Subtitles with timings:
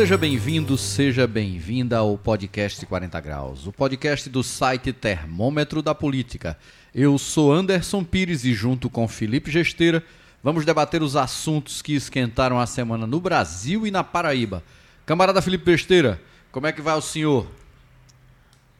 [0.00, 6.56] Seja bem-vindo, seja bem-vinda ao podcast 40 Graus, o podcast do site Termômetro da Política.
[6.94, 10.02] Eu sou Anderson Pires e, junto com Felipe Gesteira,
[10.42, 14.64] vamos debater os assuntos que esquentaram a semana no Brasil e na Paraíba.
[15.04, 16.18] Camarada Felipe Gesteira,
[16.50, 17.46] como é que vai o senhor?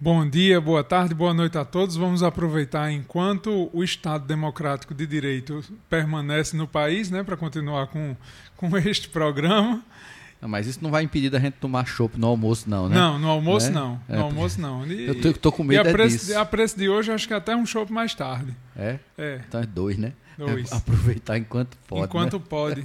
[0.00, 1.96] Bom dia, boa tarde, boa noite a todos.
[1.96, 8.16] Vamos aproveitar enquanto o Estado Democrático de Direito permanece no país, né, para continuar com,
[8.56, 9.84] com este programa.
[10.40, 12.96] Não, mas isso não vai impedir da gente tomar chopp no almoço, não, né?
[12.96, 13.74] Não, no almoço né?
[13.74, 14.00] não.
[14.08, 14.86] No é, almoço não.
[14.86, 16.38] E, eu tô, tô com medo e a preço, disso.
[16.38, 18.56] a preço de hoje, acho que até um chopp mais tarde.
[18.74, 18.98] É?
[19.18, 19.40] É.
[19.46, 20.14] Então é dois, né?
[20.46, 20.72] Dois.
[20.72, 22.04] Aproveitar enquanto pode.
[22.04, 22.44] Enquanto né?
[22.48, 22.84] pode.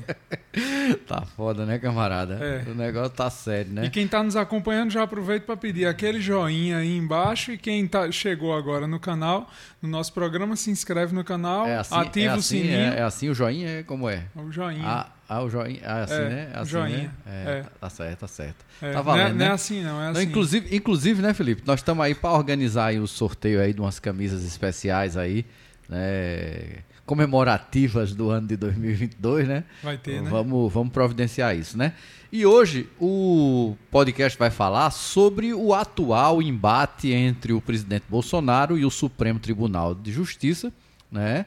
[1.07, 2.35] tá foda, né, camarada?
[2.35, 2.69] É.
[2.69, 3.85] O negócio tá sério, né?
[3.85, 7.53] E quem tá nos acompanhando já aproveita para pedir aquele joinha aí embaixo.
[7.53, 9.49] E quem tá, chegou agora no canal,
[9.81, 12.77] no nosso programa, se inscreve no canal, é assim, ativa é assim, o sininho.
[12.77, 13.69] É, é, assim o joinha?
[13.79, 14.23] É como é?
[14.35, 14.83] O joinha.
[14.85, 15.79] Ah, ah, o joinha.
[15.85, 16.51] Ah, assim, é, né?
[16.53, 16.97] Assim, joinha.
[17.25, 17.43] Né?
[17.45, 17.65] É, é.
[17.79, 18.65] Tá certo, tá certo.
[18.81, 19.45] É, tá valendo, não é, né?
[19.45, 20.01] não é assim, não.
[20.01, 20.13] É assim.
[20.13, 21.63] Não, inclusive, inclusive, né, Felipe?
[21.65, 25.45] Nós estamos aí para organizar aí o sorteio aí de umas camisas especiais aí,
[25.87, 26.83] né?
[27.05, 29.63] Comemorativas do ano de 2022, né?
[29.83, 30.29] Vai ter, né?
[30.29, 31.93] Vamos, vamos providenciar isso, né?
[32.31, 38.83] E hoje o podcast vai falar sobre o atual embate entre o presidente Bolsonaro e
[38.83, 40.73] o Supremo Tribunal de Justiça,
[41.11, 41.45] né?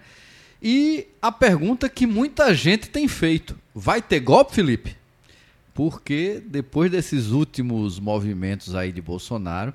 [0.63, 4.97] E a pergunta que muita gente tem feito: vai ter golpe, Felipe?
[5.75, 9.73] Porque depois desses últimos movimentos aí de Bolsonaro,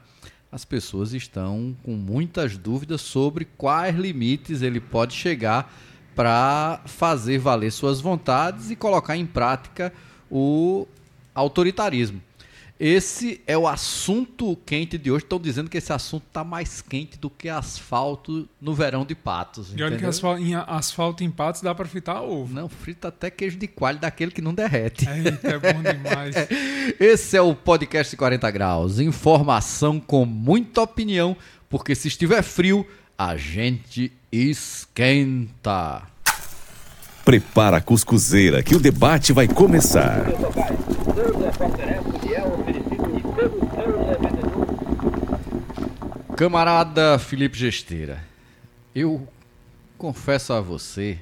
[0.53, 5.73] as pessoas estão com muitas dúvidas sobre quais limites ele pode chegar
[6.15, 9.91] para fazer valer suas vontades e colocar em prática
[10.29, 10.87] o
[11.33, 12.21] autoritarismo.
[12.85, 15.23] Esse é o assunto quente de hoje.
[15.23, 19.73] Estão dizendo que esse assunto está mais quente do que asfalto no verão de Patos.
[19.73, 22.53] E olha que asfalto, em asfalto em Patos dá para fritar ovo.
[22.53, 25.07] Não, frita até queijo de coalho daquele que não derrete.
[25.07, 26.35] Eita, é bom demais.
[26.99, 28.99] Esse é o podcast 40 Graus.
[28.99, 31.37] Informação com muita opinião,
[31.69, 32.85] porque se estiver frio,
[33.17, 36.01] a gente esquenta.
[37.23, 40.25] Prepara a cuscuzeira que o debate vai começar.
[46.35, 48.23] Camarada Felipe Gesteira,
[48.95, 49.27] eu
[49.99, 51.19] confesso a você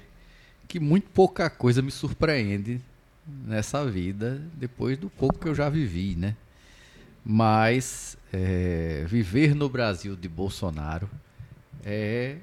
[0.70, 2.80] que muito pouca coisa me surpreende
[3.28, 6.34] nessa vida depois do pouco que eu já vivi, né?
[7.26, 11.10] Mas é, viver no Brasil de Bolsonaro
[11.84, 12.38] é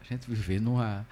[0.00, 1.06] a gente viver numa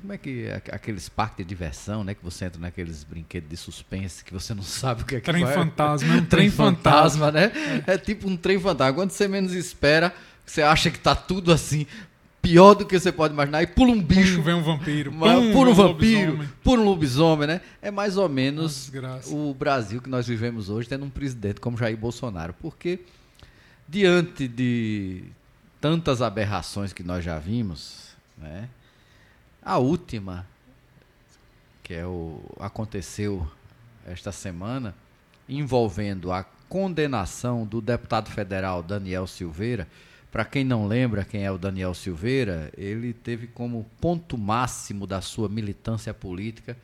[0.00, 2.14] como é que aqueles parques de diversão, né?
[2.14, 5.30] Que você entra naqueles brinquedos de suspense que você não sabe o que é que
[5.30, 5.54] Trem vai.
[5.54, 7.52] fantasma, é um trem fantasma, né?
[7.86, 7.94] É.
[7.94, 8.94] é tipo um trem fantasma.
[8.94, 11.86] Quando você menos espera, você acha que tá tudo assim
[12.42, 15.52] pior do que você pode imaginar e pula um bicho, Pum, vem um vampiro, pum,
[15.52, 17.60] pula um vampiro, pula um lobisomem, né?
[17.80, 18.90] É mais ou menos
[19.30, 22.98] o Brasil que nós vivemos hoje tendo um presidente como Jair Bolsonaro, porque
[23.88, 25.22] diante de
[25.80, 28.68] tantas aberrações que nós já vimos, né?
[29.64, 30.44] A última,
[31.84, 33.48] que é o aconteceu
[34.04, 34.94] esta semana,
[35.48, 39.86] envolvendo a condenação do deputado federal Daniel Silveira.
[40.32, 45.20] Para quem não lembra quem é o Daniel Silveira, ele teve como ponto máximo da
[45.20, 46.76] sua militância política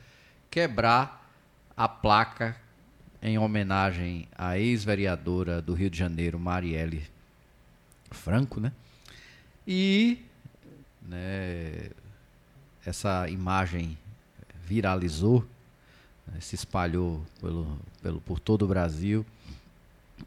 [0.51, 1.29] quebrar
[1.77, 2.55] a placa
[3.21, 7.03] em homenagem à ex-vereadora do Rio de Janeiro, Marielle
[8.11, 8.73] Franco, né?
[9.67, 10.19] E
[11.03, 11.91] né,
[12.89, 13.97] essa imagem
[14.65, 15.47] viralizou,
[16.27, 19.25] né, se espalhou pelo, pelo, por todo o Brasil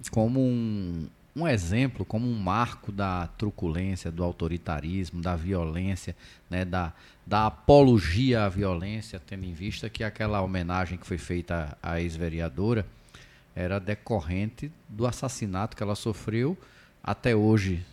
[0.10, 6.16] como um, um exemplo, como um marco da truculência, do autoritarismo, da violência,
[6.50, 6.94] né, da,
[7.26, 12.86] da apologia à violência, tendo em vista que aquela homenagem que foi feita à ex-vereadora
[13.56, 16.57] era decorrente do assassinato que ela sofreu.
[17.04, 17.84] Até hoje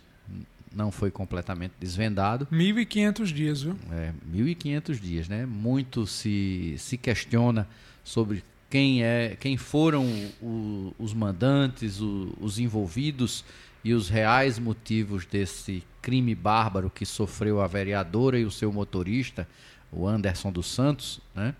[0.73, 2.47] não foi completamente desvendado.
[2.51, 3.75] 1.500 dias, viu?
[3.91, 5.45] É, 1.500 dias, né?
[5.45, 7.67] Muito se, se questiona
[8.03, 10.05] sobre quem, é, quem foram
[10.41, 13.43] o, os mandantes, o, os envolvidos
[13.83, 19.47] e os reais motivos desse crime bárbaro que sofreu a vereadora e o seu motorista,
[19.91, 21.55] o Anderson dos Santos, né?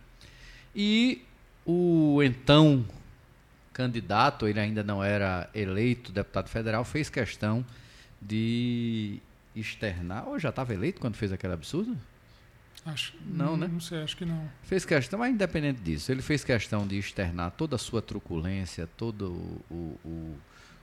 [0.76, 1.24] E
[1.66, 2.86] o então
[3.74, 7.66] candidato, ele ainda não era eleito deputado federal, fez questão
[8.21, 9.19] de
[9.56, 10.27] externar.
[10.27, 11.98] Ou já estava eleito quando fez aquele absurdo?
[12.86, 13.68] Acho, não, né?
[13.68, 14.50] Não sei, acho que não.
[14.63, 19.33] Fez questão, mas independente disso, ele fez questão de externar toda a sua truculência, todo
[19.69, 20.38] o, o,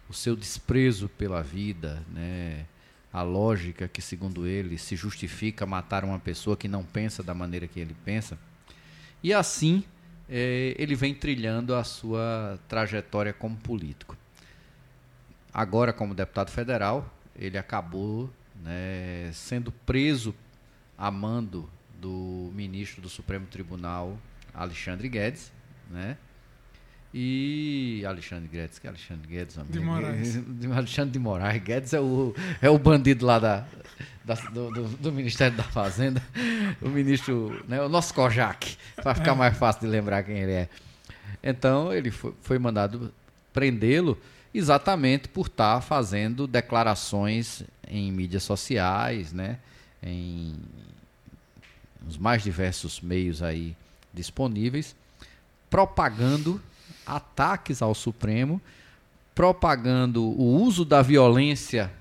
[0.09, 2.67] o seu desprezo pela vida, né?
[3.17, 7.67] a lógica que, segundo ele, se justifica matar uma pessoa que não pensa da maneira
[7.67, 8.39] que ele pensa.
[9.23, 9.83] E assim,
[10.29, 14.15] é, ele vem trilhando a sua trajetória como político.
[15.53, 18.31] Agora, como deputado federal, ele acabou
[18.63, 20.35] né, sendo preso
[20.97, 21.69] a mando
[22.01, 24.19] do ministro do Supremo Tribunal,
[24.55, 25.53] Alexandre Guedes,
[25.91, 26.17] né?
[27.15, 29.73] E Alexandre Guedes, que é Alexandre Guedes, amigo.
[29.73, 30.39] De Moraes.
[30.77, 31.63] Alexandre de Moraes.
[31.63, 33.67] Guedes é o, é o bandido lá da,
[34.25, 36.23] da do, do, do, Ministério da Fazenda.
[36.83, 39.35] O ministro, né, o nosso Kojak, para ficar é.
[39.35, 40.69] mais fácil de lembrar quem ele é.
[41.43, 43.13] Então, ele foi, foi mandado
[43.53, 44.21] prendê-lo
[44.59, 49.59] exatamente por estar tá fazendo declarações em mídias sociais, né,
[50.03, 50.55] em
[52.07, 53.77] os mais diversos meios aí
[54.15, 54.95] disponíveis,
[55.69, 56.61] propagando
[57.05, 58.61] ataques ao Supremo,
[59.35, 61.93] propagando o uso da violência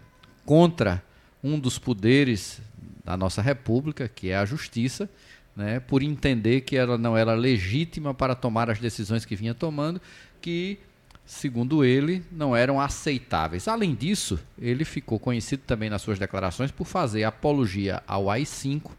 [0.45, 1.03] contra
[1.43, 2.61] um dos poderes
[3.03, 5.09] da nossa República, que é a Justiça,
[5.55, 10.01] né, por entender que ela não era legítima para tomar as decisões que vinha tomando,
[10.41, 10.79] que,
[11.25, 13.67] segundo ele, não eram aceitáveis.
[13.67, 18.91] Além disso, ele ficou conhecido também nas suas declarações por fazer apologia ao AI-5,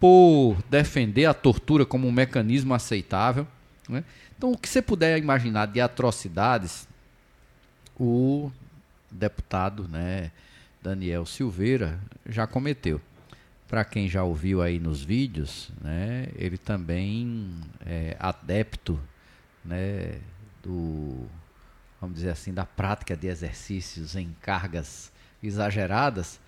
[0.00, 3.46] por defender a tortura como um mecanismo aceitável.
[3.88, 4.04] Né?
[4.36, 6.88] Então, o que você puder imaginar de atrocidades,
[7.98, 8.50] o
[9.10, 10.30] deputado né,
[10.82, 13.00] Daniel Silveira já cometeu.
[13.66, 17.50] Para quem já ouviu aí nos vídeos, né, ele também
[17.84, 18.98] é adepto
[19.62, 20.20] né,
[20.68, 21.26] do,
[21.98, 25.10] vamos dizer assim, da prática de exercícios em cargas
[25.42, 26.38] exageradas.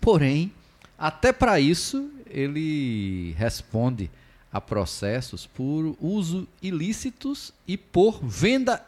[0.00, 0.52] Porém,
[0.98, 4.10] até para isso, ele responde
[4.52, 8.84] a processos por uso ilícitos e por venda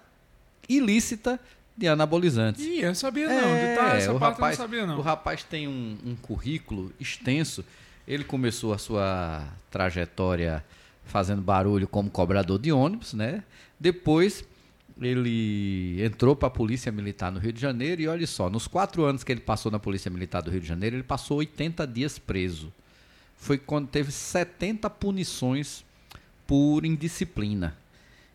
[0.68, 1.38] ilícita
[1.76, 2.64] de anabolizantes.
[2.64, 3.48] Ih, eu sabia não.
[3.54, 4.98] É, tá, essa o parte rapaz, eu não sabia não.
[4.98, 7.64] O rapaz tem um, um currículo extenso.
[8.06, 10.64] Ele começou a sua trajetória
[11.04, 13.44] fazendo barulho como cobrador de ônibus, né?
[13.78, 14.44] Depois
[15.00, 19.04] ele entrou para a Polícia Militar no Rio de Janeiro e olha só, nos quatro
[19.04, 22.18] anos que ele passou na Polícia Militar do Rio de Janeiro, ele passou 80 dias
[22.18, 22.72] preso
[23.38, 25.84] foi quando teve 70 punições
[26.46, 27.76] por indisciplina.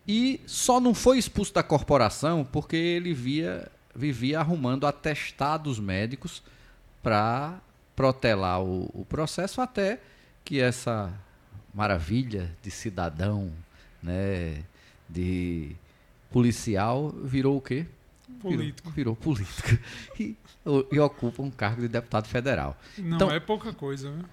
[0.08, 6.42] E só não foi expulso da corporação porque ele via, vivia arrumando atestados médicos
[7.02, 7.60] para
[7.96, 10.00] protelar o, o, processo até
[10.44, 11.14] que essa
[11.74, 13.52] maravilha de cidadão,
[14.02, 14.64] né,
[15.10, 15.76] de
[16.32, 17.86] policial virou o quê?
[18.40, 18.90] Político.
[18.92, 19.70] Virou, virou político.
[20.20, 20.38] E,
[20.94, 22.78] e, ocupa um cargo de deputado federal.
[22.98, 24.24] Não então, é pouca coisa, né?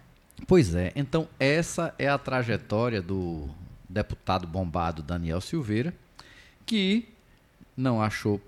[0.46, 3.48] Pois é, então essa é a trajetória do
[3.88, 5.92] deputado bombado Daniel Silveira,
[6.64, 7.08] que
[7.76, 8.40] não achou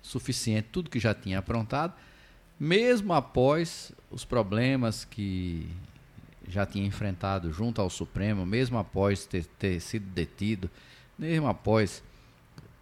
[0.00, 1.94] suficiente tudo que já tinha aprontado,
[2.58, 5.68] mesmo após os problemas que
[6.48, 10.70] já tinha enfrentado junto ao Supremo, mesmo após ter, ter sido detido,
[11.20, 12.02] mesmo após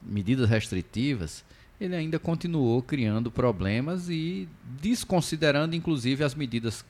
[0.01, 1.45] medidas restritivas,
[1.81, 4.49] ele ainda continuou criando problemas e
[4.81, 6.85] desconsiderando inclusive as medidas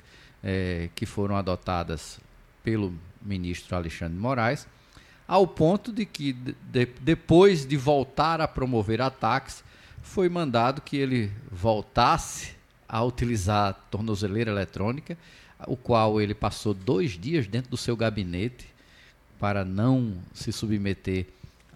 [0.44, 2.20] é, que foram adotadas
[2.62, 2.92] pelo
[3.22, 4.68] ministro Alexandre de Moraes,
[5.26, 9.64] ao ponto de que, de, depois de voltar a promover ataques,
[10.02, 12.54] foi mandado que ele voltasse
[12.86, 15.16] a utilizar a tornozeleira eletrônica,
[15.66, 18.66] o qual ele passou dois dias dentro do seu gabinete
[19.38, 21.26] para não se submeter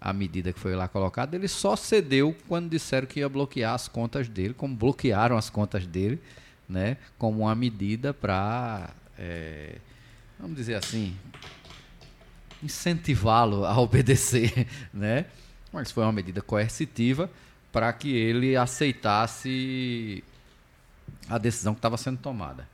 [0.03, 1.35] à medida que foi lá colocada.
[1.35, 5.87] Ele só cedeu quando disseram que ia bloquear as contas dele, como bloquearam as contas
[5.87, 6.19] dele
[6.67, 9.75] né, como uma medida para, é,
[10.39, 11.15] vamos dizer assim,
[12.61, 15.25] incentivá-lo a obedecer, né?
[15.71, 17.29] Mas foi uma medida coercitiva
[17.71, 20.23] para que ele aceitasse
[21.27, 22.67] a decisão que estava sendo tomada.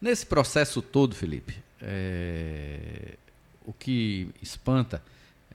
[0.00, 3.16] Nesse processo todo, Felipe, é,
[3.64, 5.02] o que espanta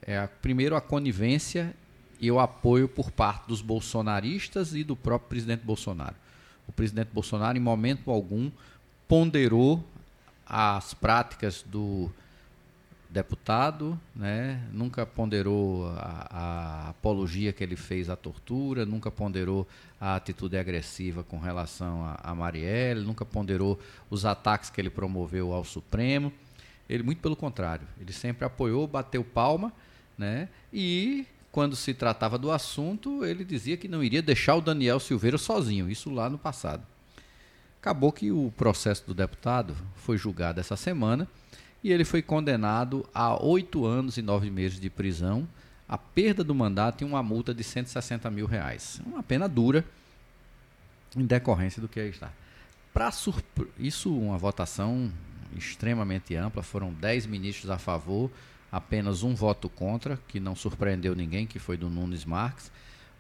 [0.02, 1.74] é, a, primeiro, a conivência
[2.20, 6.16] e o apoio por parte dos bolsonaristas e do próprio presidente Bolsonaro
[6.70, 8.52] o presidente Bolsonaro, em momento algum,
[9.08, 9.84] ponderou
[10.46, 12.12] as práticas do
[13.10, 14.62] deputado, né?
[14.72, 19.68] nunca ponderou a, a, apologia que ele fez à tortura, nunca ponderou
[20.00, 23.80] a atitude agressiva com relação a, a Marielle, nunca ponderou
[24.12, 26.32] os ataques que ele promoveu ao Supremo.
[26.88, 29.74] Ele, muito pelo contrário, ele sempre apoiou, bateu palma,
[30.20, 30.50] né?
[30.72, 35.38] e quando se tratava do assunto, ele dizia que não iria deixar o Daniel Silveira
[35.38, 36.86] sozinho, isso lá no passado.
[37.82, 41.28] Acabou que o processo do deputado foi julgado essa semana
[41.84, 45.48] e ele foi condenado a oito anos e nove meses de prisão,
[45.88, 49.02] a perda do mandato e uma multa de 160 mil reais.
[49.06, 49.84] Uma pena dura
[51.16, 52.32] em decorrência do que aí está.
[52.94, 53.68] Para surpre...
[53.80, 55.12] Isso, uma votação
[55.56, 58.30] extremamente ampla, foram dez ministros a favor,
[58.72, 62.72] apenas um voto contra, que não surpreendeu ninguém, que foi do Nunes Marques.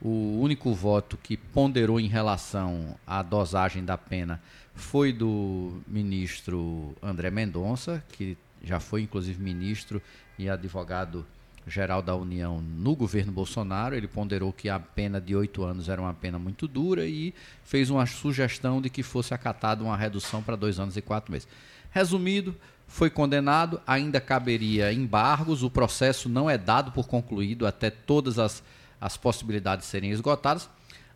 [0.01, 4.41] O único voto que ponderou em relação à dosagem da pena
[4.73, 10.01] foi do ministro André Mendonça, que já foi inclusive ministro
[10.37, 11.25] e advogado
[11.67, 13.95] geral da União no governo Bolsonaro.
[13.95, 17.89] Ele ponderou que a pena de oito anos era uma pena muito dura e fez
[17.89, 21.47] uma sugestão de que fosse acatada uma redução para dois anos e quatro meses.
[21.91, 22.55] Resumido,
[22.89, 28.61] foi condenado, ainda caberia embargos, o processo não é dado por concluído até todas as
[28.99, 30.69] as possibilidades serem esgotadas.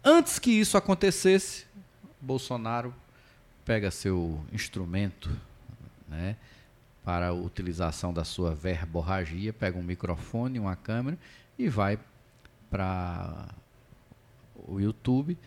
[0.04, 1.66] Antes que isso acontecesse,
[2.22, 2.94] Bolsonaro
[3.66, 5.30] pega seu instrumento
[6.08, 6.36] né,
[7.04, 11.18] para a utilização da sua verborragia, pega um microfone, uma câmera
[11.58, 12.00] e vai
[12.70, 13.48] para
[14.68, 15.38] o YouTube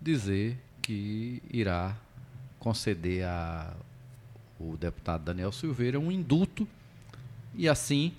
[0.00, 1.96] dizer que irá
[2.58, 3.72] conceder a
[4.58, 6.66] o deputado Daniel Silveira um indulto
[7.54, 8.12] e assim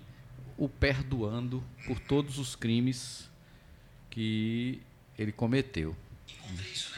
[0.57, 3.29] o perdoando por todos os crimes
[4.09, 4.81] que
[5.17, 5.95] ele cometeu.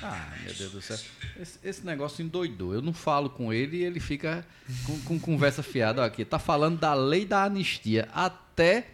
[0.02, 0.98] Ah, meu Deus do céu.
[1.40, 2.74] Esse, esse, negócio endoidou.
[2.74, 4.46] Eu não falo com ele e ele fica
[4.86, 6.24] com, com conversa fiada aqui.
[6.24, 8.08] Tá falando da lei da anistia.
[8.14, 8.88] Até.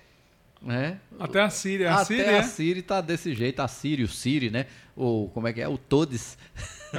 [0.62, 1.92] Né, até a Síria.
[1.92, 3.60] A até Síria, a Síria tá desse jeito.
[3.60, 4.66] A Síria, o Siri, né?
[4.96, 5.68] Ou como é que é?
[5.68, 6.38] O Todes.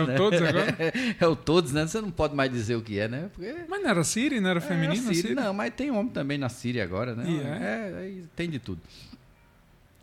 [0.01, 0.77] É o Todes agora?
[1.21, 1.87] é o Todes, né?
[1.87, 3.31] Você não pode mais dizer o que é, né?
[3.33, 3.55] Porque...
[3.69, 5.11] Mas não era Siri, não era feminino?
[5.11, 7.25] É Siri, não, mas tem homem também na Síria agora, né?
[7.29, 8.81] É, é, tem de tudo.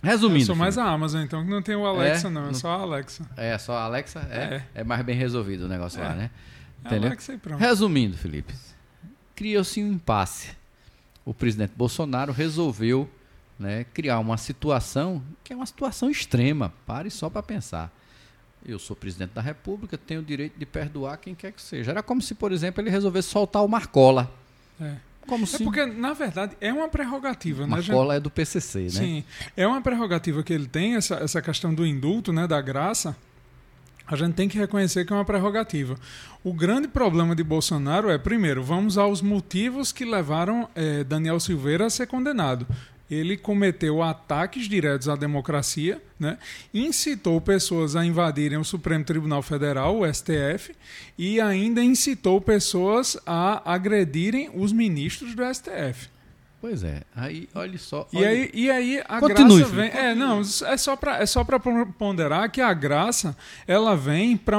[0.03, 0.41] Resumindo.
[0.41, 2.71] Eu sou mais a Amazon, então, que não tem o Alexa, é, não, é só
[2.71, 3.25] a Alexa.
[3.37, 4.27] É, só a Alexa?
[4.29, 4.63] É, é.
[4.81, 6.03] é mais bem resolvido o negócio é.
[6.03, 6.29] lá, né?
[6.85, 7.07] Entendeu?
[7.07, 7.57] Alexa e pronto.
[7.57, 8.53] Resumindo, Felipe,
[9.33, 10.51] criou-se um impasse.
[11.25, 13.09] O presidente Bolsonaro resolveu
[13.57, 16.73] né, criar uma situação que é uma situação extrema.
[16.85, 17.89] Pare só para pensar.
[18.65, 21.91] Eu sou presidente da República, tenho o direito de perdoar quem quer que seja.
[21.91, 24.31] Era como se, por exemplo, ele resolvesse soltar o Marcola.
[24.79, 24.95] É.
[25.27, 25.63] Como é sim?
[25.63, 27.65] porque, na verdade, é uma prerrogativa.
[27.65, 28.89] Né, cola é do PCC, né?
[28.89, 29.23] Sim,
[29.55, 33.15] é uma prerrogativa que ele tem, essa, essa questão do indulto, né, da graça.
[34.05, 35.95] A gente tem que reconhecer que é uma prerrogativa.
[36.43, 41.85] O grande problema de Bolsonaro é, primeiro, vamos aos motivos que levaram é, Daniel Silveira
[41.85, 42.67] a ser condenado
[43.09, 46.37] ele cometeu ataques diretos à democracia, né?
[46.73, 50.75] incitou pessoas a invadirem o Supremo Tribunal Federal, o STF,
[51.17, 56.13] e ainda incitou pessoas a agredirem os ministros do STF.
[56.63, 58.07] Pois é, aí olha só.
[58.13, 58.23] Olha...
[58.23, 59.89] E, aí, e aí a Continue, graça vem.
[59.89, 61.45] É, não, é só para é só
[61.97, 63.35] ponderar que a graça
[63.67, 64.57] ela vem para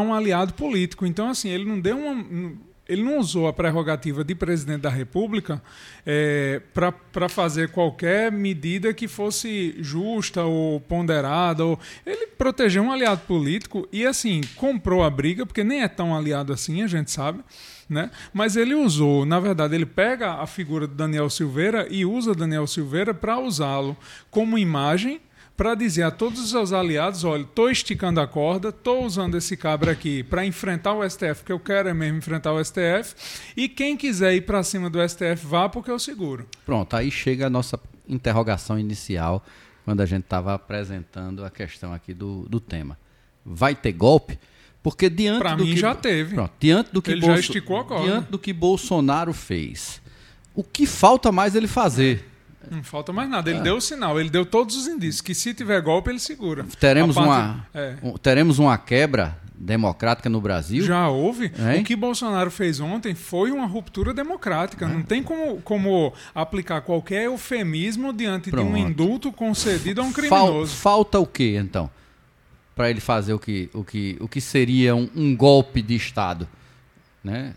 [0.00, 1.06] um aliado político.
[1.06, 2.52] Então, assim, ele não deu uma
[2.88, 5.60] ele não usou a prerrogativa de presidente da República
[6.04, 11.64] é, para fazer qualquer medida que fosse justa ou ponderada.
[11.64, 11.78] Ou...
[12.04, 16.52] Ele protegeu um aliado político e, assim, comprou a briga, porque nem é tão aliado
[16.52, 17.42] assim, a gente sabe.
[17.88, 18.10] Né?
[18.32, 22.66] Mas ele usou, na verdade, ele pega a figura de Daniel Silveira e usa Daniel
[22.66, 23.96] Silveira para usá-lo
[24.30, 25.20] como imagem
[25.56, 29.56] para dizer a todos os seus aliados: olha, estou esticando a corda, estou usando esse
[29.56, 33.14] cabra aqui para enfrentar o STF, porque eu quero é mesmo enfrentar o STF,
[33.56, 36.46] e quem quiser ir para cima do STF, vá, porque eu seguro.
[36.64, 39.44] Pronto, aí chega a nossa interrogação inicial,
[39.84, 42.98] quando a gente estava apresentando a questão aqui do, do tema.
[43.44, 44.38] Vai ter golpe?
[44.82, 46.34] Porque diante pra do mim que, já teve.
[46.34, 48.04] Pronto, diante do que ele Bolso, já esticou a corda.
[48.04, 50.00] diante do que Bolsonaro fez,
[50.54, 52.24] o que falta mais ele fazer?
[52.70, 53.50] Não falta mais nada.
[53.50, 53.62] Ele é.
[53.62, 56.64] deu o sinal, ele deu todos os indícios que se tiver golpe ele segura.
[56.78, 57.96] Teremos, parte, uma, é.
[58.02, 60.84] um, teremos uma quebra democrática no Brasil?
[60.84, 61.46] Já houve.
[61.58, 61.80] Hein?
[61.80, 64.84] O que Bolsonaro fez ontem foi uma ruptura democrática.
[64.84, 64.88] É.
[64.88, 68.66] Não tem como, como aplicar qualquer eufemismo diante Pronto.
[68.66, 70.74] de um indulto concedido a um criminoso.
[70.76, 71.90] Fal, falta o que então?
[72.74, 76.46] Para ele fazer o que, o que, o que seria um, um golpe de Estado?
[77.24, 77.54] Né?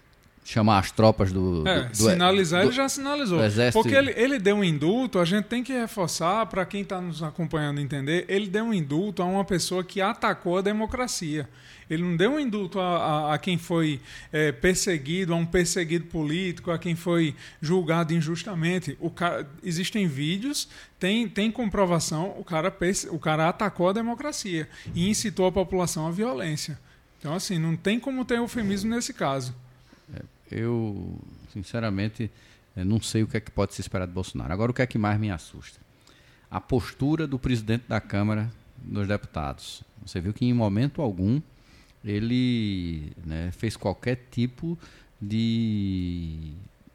[0.49, 1.67] Chamar as tropas do.
[1.67, 3.39] É, do, do sinalizar, do, ele já sinalizou.
[3.71, 7.21] Porque ele, ele deu um indulto, a gente tem que reforçar, para quem está nos
[7.21, 11.47] acompanhando entender, ele deu um indulto a uma pessoa que atacou a democracia.
[11.87, 13.99] Ele não deu um indulto a, a, a quem foi
[14.31, 18.97] é, perseguido, a um perseguido político, a quem foi julgado injustamente.
[18.99, 20.67] O cara, existem vídeos,
[20.99, 22.75] tem, tem comprovação, o cara,
[23.11, 26.79] o cara atacou a democracia e incitou a população à violência.
[27.19, 29.53] Então, assim, não tem como ter eufemismo nesse caso
[30.51, 31.19] eu,
[31.53, 32.31] sinceramente,
[32.75, 34.51] eh, não sei o que é que pode se esperar de Bolsonaro.
[34.51, 35.79] Agora, o que é que mais me assusta?
[36.49, 39.83] A postura do presidente da Câmara dos Deputados.
[40.05, 41.41] Você viu que em momento algum
[42.03, 44.77] ele né, fez qualquer tipo
[45.21, 46.53] de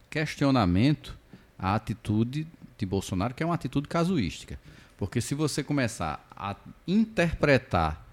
[0.08, 1.16] questionamento
[1.58, 2.46] à atitude
[2.78, 4.58] de Bolsonaro, que é uma atitude casuística.
[4.96, 6.56] Porque se você começar a
[6.86, 8.04] interpretar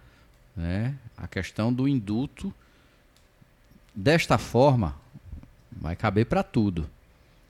[0.56, 2.54] né, a questão do indulto
[3.96, 4.96] desta forma,
[5.72, 6.90] vai caber para tudo.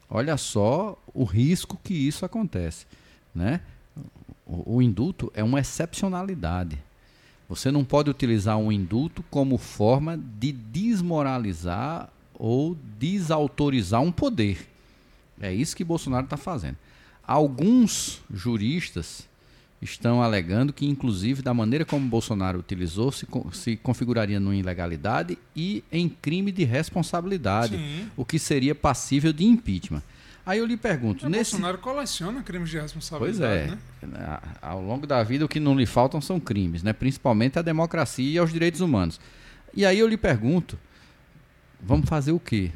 [0.09, 2.85] olha só o risco que isso acontece.
[3.33, 3.61] Né?
[4.45, 6.77] O, o indulto é uma excepcionalidade.
[7.47, 14.67] Você não pode utilizar um indulto como forma de desmoralizar ou desautorizar um poder.
[15.39, 16.77] É isso que Bolsonaro está fazendo.
[17.23, 19.27] Alguns juristas
[19.81, 25.83] estão alegando que, inclusive, da maneira como Bolsonaro utilizou, se, se configuraria numa ilegalidade e
[25.91, 28.07] em crime de responsabilidade, Sim.
[28.15, 30.03] o que seria passível de impeachment.
[30.45, 34.39] Aí eu lhe pergunto, Mas nesse Bolsonaro coleciona crimes de responsabilidade, pois é, né?
[34.61, 36.93] Ao longo da vida o que não lhe faltam são crimes, né?
[36.93, 39.19] Principalmente a democracia e os direitos humanos.
[39.73, 40.79] E aí eu lhe pergunto,
[41.79, 42.71] vamos fazer o quê?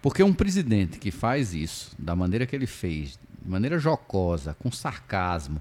[0.00, 4.70] Porque um presidente que faz isso da maneira que ele fez, de maneira jocosa, com
[4.70, 5.60] sarcasmo,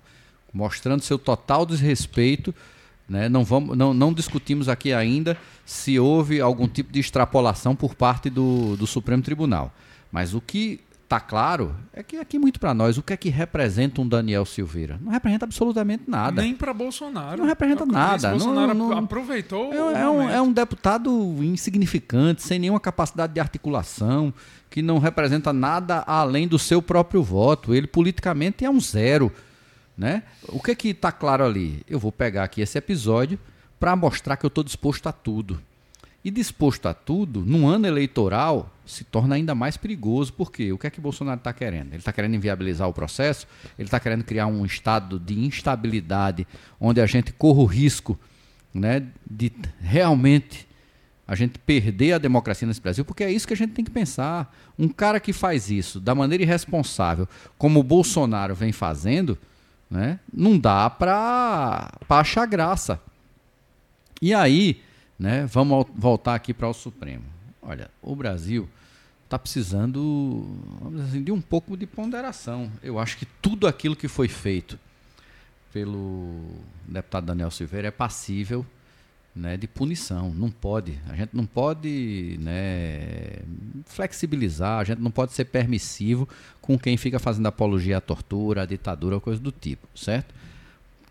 [0.54, 2.54] mostrando seu total desrespeito.
[3.08, 3.30] Né?
[3.30, 8.30] Não, vamos, não, não discutimos aqui ainda se houve algum tipo de extrapolação por parte
[8.30, 9.74] do, do Supremo Tribunal.
[10.12, 13.30] Mas o que está claro é que aqui muito para nós, o que é que
[13.30, 15.00] representa um Daniel Silveira?
[15.02, 16.42] Não representa absolutamente nada.
[16.42, 17.38] Nem para Bolsonaro.
[17.38, 18.32] Não representa nada.
[18.32, 21.10] Bolsonaro não, não, aproveitou é, é, um, é um deputado
[21.42, 24.34] insignificante, sem nenhuma capacidade de articulação,
[24.70, 27.74] que não representa nada além do seu próprio voto.
[27.74, 29.32] Ele politicamente é um zero.
[29.98, 30.24] Né?
[30.50, 31.82] O que que está claro ali?
[31.90, 33.40] Eu vou pegar aqui esse episódio
[33.80, 35.60] para mostrar que eu estou disposto a tudo.
[36.24, 40.34] E disposto a tudo, num ano eleitoral, se torna ainda mais perigoso.
[40.34, 40.72] Por quê?
[40.72, 41.88] O que é que Bolsonaro está querendo?
[41.88, 46.46] Ele está querendo inviabilizar o processo, ele está querendo criar um estado de instabilidade
[46.80, 48.20] onde a gente corra o risco
[48.74, 50.68] né, de realmente
[51.28, 53.92] a gente perder a democracia nesse Brasil, porque é isso que a gente tem que
[53.92, 54.56] pensar.
[54.80, 57.28] Um cara que faz isso da maneira irresponsável,
[57.58, 59.38] como o Bolsonaro vem fazendo,
[59.90, 60.20] né?
[60.32, 63.02] Não dá para achar graça.
[64.22, 64.82] E aí,
[65.18, 67.26] né, vamos voltar aqui para o Supremo.
[67.62, 68.68] Olha, o Brasil
[69.26, 70.46] está precisando
[71.06, 72.72] assim, de um pouco de ponderação.
[72.82, 74.80] Eu acho que tudo aquilo que foi feito
[75.72, 76.42] pelo
[76.88, 78.66] deputado Daniel Silveira é passível
[79.38, 80.34] né, de punição.
[80.34, 81.00] Não pode.
[81.08, 83.40] A gente não pode né,
[83.86, 86.28] flexibilizar, a gente não pode ser permissivo
[86.62, 90.34] com quem fica fazendo apologia à tortura, à ditadura, coisa do tipo, certo?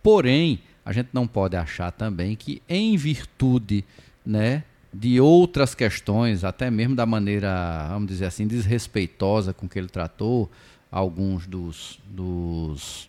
[0.02, 3.84] Porém, a gente não pode achar também que, em virtude
[4.24, 9.88] né, de outras questões, até mesmo da maneira, vamos dizer assim, desrespeitosa com que ele
[9.88, 10.50] tratou
[10.90, 13.08] alguns dos, dos,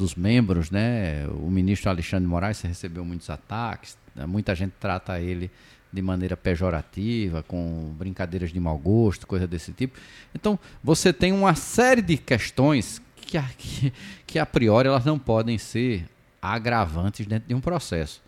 [0.00, 1.26] dos membros, né?
[1.28, 4.24] O ministro Alexandre de Moraes recebeu muitos ataques, né?
[4.24, 5.50] Muita gente trata ele
[5.92, 9.98] de maneira pejorativa, com brincadeiras de mau gosto, coisa desse tipo.
[10.34, 13.92] Então, você tem uma série de questões que, a, que,
[14.26, 16.06] que a priori elas não podem ser
[16.40, 18.22] agravantes dentro de um processo.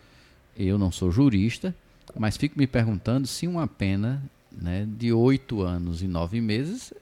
[0.57, 1.75] Eu não sou jurista,
[2.15, 6.93] mas fico me perguntando se uma pena né, de oito anos e nove meses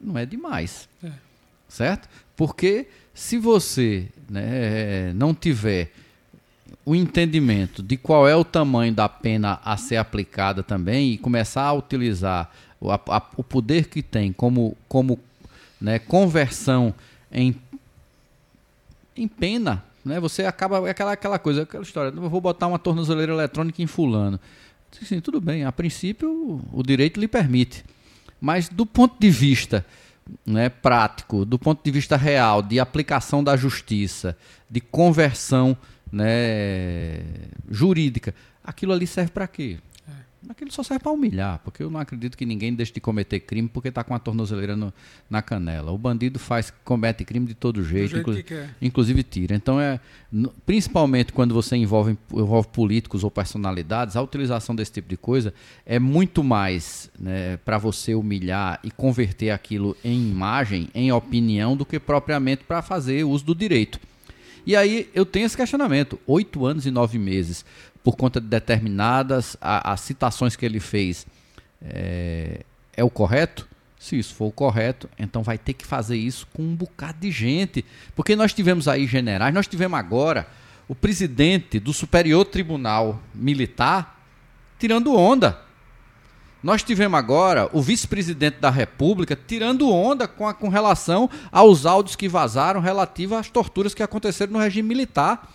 [0.00, 0.88] não é demais.
[1.02, 1.10] É.
[1.74, 2.08] Certo?
[2.36, 5.90] Porque se você né, não tiver
[6.86, 11.64] o entendimento de qual é o tamanho da pena a ser aplicada também e começar
[11.64, 12.48] a utilizar
[12.80, 15.18] o, a, o poder que tem como, como
[15.80, 16.94] né, conversão
[17.32, 17.56] em,
[19.16, 23.32] em pena, né, você acaba é aquela, aquela coisa, aquela história, vou botar uma tornozeleira
[23.32, 24.38] eletrônica em fulano.
[25.02, 27.84] Sim, tudo bem, a princípio o direito lhe permite.
[28.40, 29.84] Mas do ponto de vista
[30.46, 34.36] né, prático, do ponto de vista real, de aplicação da justiça,
[34.70, 35.76] de conversão
[36.10, 37.20] né,
[37.70, 38.34] jurídica.
[38.62, 39.78] Aquilo ali serve para quê?
[40.48, 43.68] Aquilo só serve para humilhar, porque eu não acredito que ninguém deixe de cometer crime
[43.68, 44.92] porque está com a tornozeleira no,
[45.28, 45.92] na canela.
[45.92, 49.54] O bandido faz comete crime de todo jeito, jeito inclu que inclusive tira.
[49.54, 50.00] Então é
[50.66, 55.54] principalmente quando você envolve, envolve políticos ou personalidades, a utilização desse tipo de coisa
[55.86, 61.86] é muito mais né, para você humilhar e converter aquilo em imagem, em opinião, do
[61.86, 63.98] que propriamente para fazer uso do direito.
[64.66, 67.64] E aí eu tenho esse questionamento: oito anos e nove meses,
[68.04, 71.26] por conta de determinadas as citações que ele fez,
[71.82, 72.60] é,
[72.94, 73.66] é o correto?
[73.98, 77.30] Se isso for o correto, então vai ter que fazer isso com um bocado de
[77.30, 77.82] gente.
[78.14, 80.46] Porque nós tivemos aí generais, nós tivemos agora
[80.86, 84.22] o presidente do Superior Tribunal Militar
[84.78, 85.58] tirando onda.
[86.62, 92.16] Nós tivemos agora o vice-presidente da República tirando onda com, a, com relação aos áudios
[92.16, 95.50] que vazaram relativos às torturas que aconteceram no regime militar.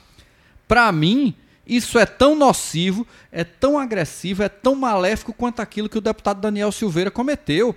[0.67, 1.35] Para mim,
[1.75, 6.41] isso é tão nocivo, é tão agressivo, é tão maléfico quanto aquilo que o deputado
[6.41, 7.75] Daniel Silveira cometeu.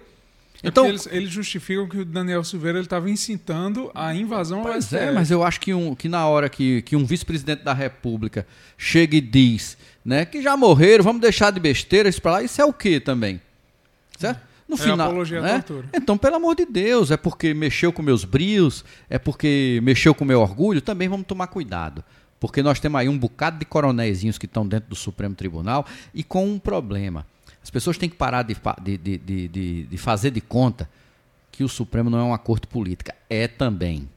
[0.63, 4.93] É então eles, eles, justificam que o Daniel Silveira estava incitando a invasão ao Pois
[4.93, 8.47] é, mas eu acho que, um, que na hora que, que um vice-presidente da República
[8.79, 12.43] chega e diz né, que já morreram, vamos deixar de besteira isso para lá.
[12.43, 13.41] Isso é o que também?
[14.19, 14.41] Certo?
[14.69, 15.61] No É final, apologia à né?
[15.61, 15.89] tortura.
[15.93, 20.25] Então, pelo amor de Deus, é porque mexeu com meus brios, é porque mexeu com
[20.25, 22.03] meu orgulho, também vamos tomar cuidado.
[22.43, 26.25] Porque nós temos aí um bocado de coronéisinhos que estão dentro do Supremo Tribunal e
[26.25, 27.25] com um problema.
[27.63, 30.91] As pessoas têm que parar de, de, de, de- de fazer de conta
[31.53, 33.15] que o Supremo não é uma corte política.
[33.31, 34.09] É também.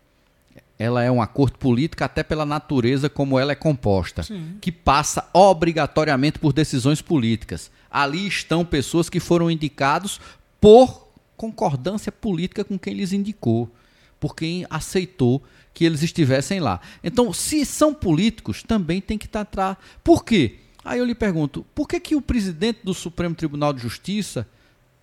[0.80, 4.58] Ela é uma corte política até pela natureza como ela é composta, Sim.
[4.60, 7.70] que passa obrigatoriamente por decisões políticas.
[7.92, 10.20] Ali estão pessoas que foram indicados
[10.60, 11.08] por
[11.38, 13.70] concordância política com quem lhes indicou,
[14.20, 15.44] por quem aceitou
[15.76, 16.80] que eles estivessem lá.
[17.04, 19.78] Então, se são políticos, também tem que estar atrás.
[20.04, 20.56] Por quê?
[20.84, 24.48] Aí eu lhe pergunto, por que, que o presidente do Supremo Tribunal de Justiça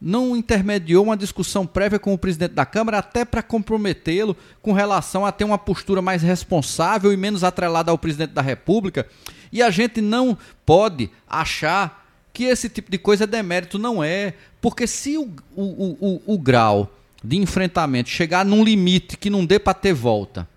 [0.01, 5.25] não intermediou uma discussão prévia com o presidente da Câmara até para comprometê-lo com relação
[5.25, 9.07] a ter uma postura mais responsável e menos atrelada ao presidente da República.
[9.53, 14.35] E a gente não pode achar que esse tipo de coisa é demérito, não é.
[14.61, 15.63] Porque se o, o,
[16.01, 20.49] o, o, grau de enfrentamento chegar num limite que não dê para ter volta,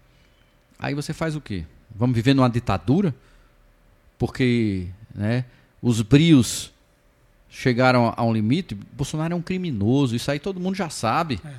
[0.79, 1.65] aí você faz o quê?
[1.93, 3.13] Vamos viver numa ditadura?
[4.17, 5.45] Porque né,
[5.81, 6.71] os brios
[7.49, 11.39] chegaram a um limite, Bolsonaro é um criminoso, isso aí todo mundo já sabe.
[11.45, 11.53] É.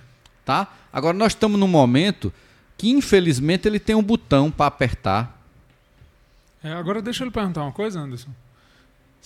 [0.45, 0.73] Tá?
[0.93, 2.33] Agora nós estamos num momento
[2.77, 5.43] que infelizmente ele tem um botão para apertar.
[6.63, 8.31] É, agora deixa eu lhe perguntar uma coisa, Anderson.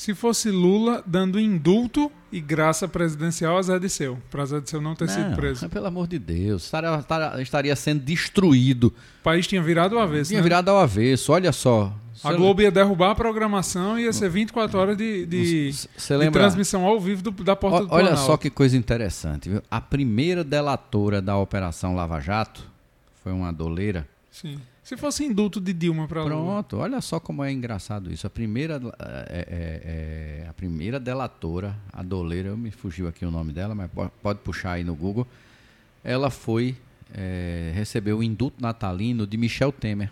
[0.00, 4.94] Se fosse Lula dando indulto e graça presidencial a Zé Disseu, para Zé Disseu não
[4.94, 5.68] ter sido Não, preso.
[5.68, 8.86] Pelo amor de Deus, estaria, estaria- sendo destruído.
[9.20, 10.30] O país tinha virado o avesso.
[10.30, 10.42] Tinha né?
[10.42, 11.94] virado ao avesso, olha só.
[12.24, 16.86] A Globo ia derrubar a programação e ia ser 24 horas de, de, de transmissão
[16.86, 18.26] ao vivo do- da porta Ó, do Olha Planalto.
[18.26, 19.50] só que coisa interessante.
[19.50, 19.62] Viu?
[19.70, 22.66] A primeira delatora da Operação Lava Jato
[23.22, 24.08] foi uma doleira.
[24.30, 24.58] Sim.
[24.90, 26.34] Se fosse indulto de Dilma para Lula.
[26.34, 28.26] Pronto, olha só como é engraçado isso.
[28.26, 33.30] A primeira, é, é, é, a primeira delatora, a doleira, eu me fugiu aqui o
[33.30, 35.24] nome dela, mas po- pode puxar aí no Google.
[36.02, 36.74] Ela foi
[37.14, 40.10] é, recebeu o indulto natalino de Michel Temer.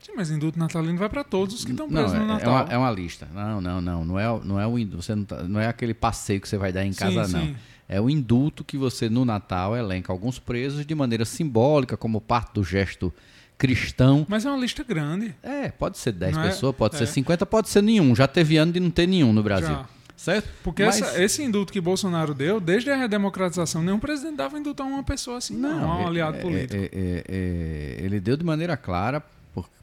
[0.00, 2.38] Sim, mas indulto natalino vai para todos os que estão presos não, no é, é
[2.38, 2.52] Natal.
[2.54, 3.28] uma, é uma lista.
[3.34, 4.02] Não, não, não.
[4.06, 5.02] Não é, não é o indulto.
[5.04, 7.44] Você não, tá- não é aquele passeio que você vai dar em Sim, casa, não.
[7.48, 7.54] sim.
[7.86, 12.54] É o indulto que você, no Natal, elenca alguns presos de maneira simbólica, como parte
[12.54, 13.12] do gesto
[13.60, 14.26] cristão.
[14.28, 15.34] Mas é uma lista grande.
[15.42, 16.46] É, pode ser 10 Não é?
[16.48, 16.98] pessoas, pode É.
[16.98, 18.16] ser 50, pode ser nenhum.
[18.16, 19.68] Já teve ano de não ter nenhum no Brasil.
[19.68, 19.84] Já.
[20.16, 20.48] Certo?
[20.62, 24.82] Porque Mas- essa- esse indulto que Bolsonaro deu, desde a redemocratização, nenhum presidente dava indulto
[24.82, 26.74] a uma pessoa assim, não, a um é- aliado é- político.
[26.92, 29.22] é- ele deu de maneira clara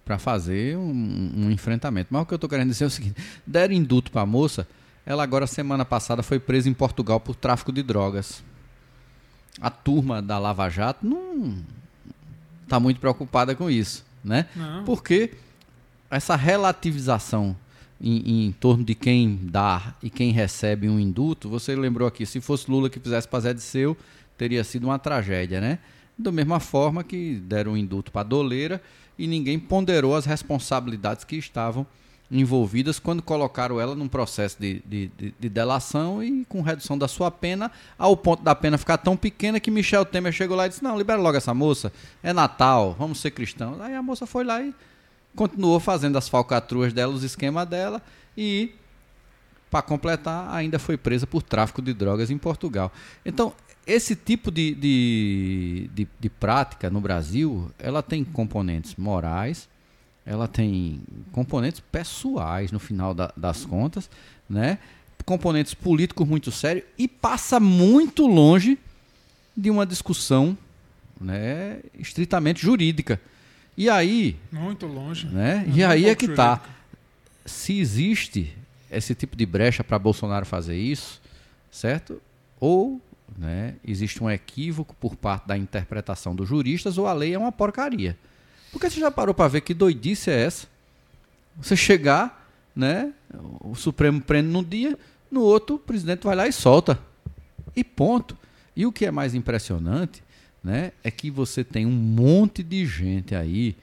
[0.06, 2.08] para fazer um, um enfrentamento.
[2.12, 4.68] Mas o que eu estou querendo dizer é o seguinte: deram indulto para a moça,
[5.06, 8.44] ela agora, semana passada, foi presa em Portugal por tráfico de drogas.
[9.60, 11.56] A turma da Lava Jato não
[12.68, 14.46] está muito preocupada com isso, né?
[14.56, 14.84] Não.
[14.84, 15.32] Porque
[16.12, 17.56] essa relativização
[18.00, 22.40] em, em torno de quem dá e quem recebe um indulto, você lembrou aqui, se
[22.40, 23.98] fosse Lula que fizesse para Zé de Seu,
[24.38, 25.80] teria sido uma tragédia, né?
[26.18, 28.82] Da mesma forma que deram um indulto para Doleira
[29.18, 31.86] e ninguém ponderou as responsabilidades que estavam
[32.30, 37.08] envolvidas quando colocaram ela num processo de, de, de- de delação e com redução da
[37.08, 40.70] sua pena, ao ponto da pena ficar tão pequena que Michel Temer chegou lá e
[40.70, 43.80] disse: Não, libera logo essa moça, é Natal, vamos ser cristãos.
[43.80, 44.74] Aí a moça foi lá e
[45.36, 48.02] continuou fazendo as falcatruas dela, os esquemas dela
[48.36, 48.74] e
[49.70, 52.92] para completar, ainda foi presa por tráfico de drogas em Portugal.
[53.26, 53.54] Então,
[53.86, 59.68] esse tipo de, de, de, de prática no Brasil, ela tem componentes morais,
[60.28, 61.00] ela tem
[61.32, 64.10] componentes pessoais no final da- das contas,
[64.50, 64.78] né?
[65.26, 68.78] componentes políticos muito sérios e passa muito longe
[69.56, 70.58] de uma discussão
[71.20, 73.20] né, estritamente jurídica.
[73.76, 75.28] E aí, Muito longe.
[75.28, 75.66] né?
[75.74, 76.56] E não aí é que tá.
[76.56, 76.76] jurídica.
[77.46, 78.56] Se existe
[78.92, 81.20] esse tipo de brecha para Bolsonaro fazer isso,
[81.72, 82.22] certo?
[82.60, 83.02] Ou
[83.38, 87.52] né, existe um equívoco por parte da interpretação dos juristas, ou a lei é uma
[87.52, 88.18] porcaria.
[88.72, 90.68] Porque você já parou para ver que doidice é essa?
[91.58, 93.14] Você chegar, né?
[93.62, 94.98] O Supremo prende num dia,
[95.32, 97.00] no outro o presidente vai lá e solta.
[97.76, 98.38] E ponto.
[98.76, 100.24] E o que é mais impressionante,
[100.64, 103.76] né, é que você tem um monte de gente aí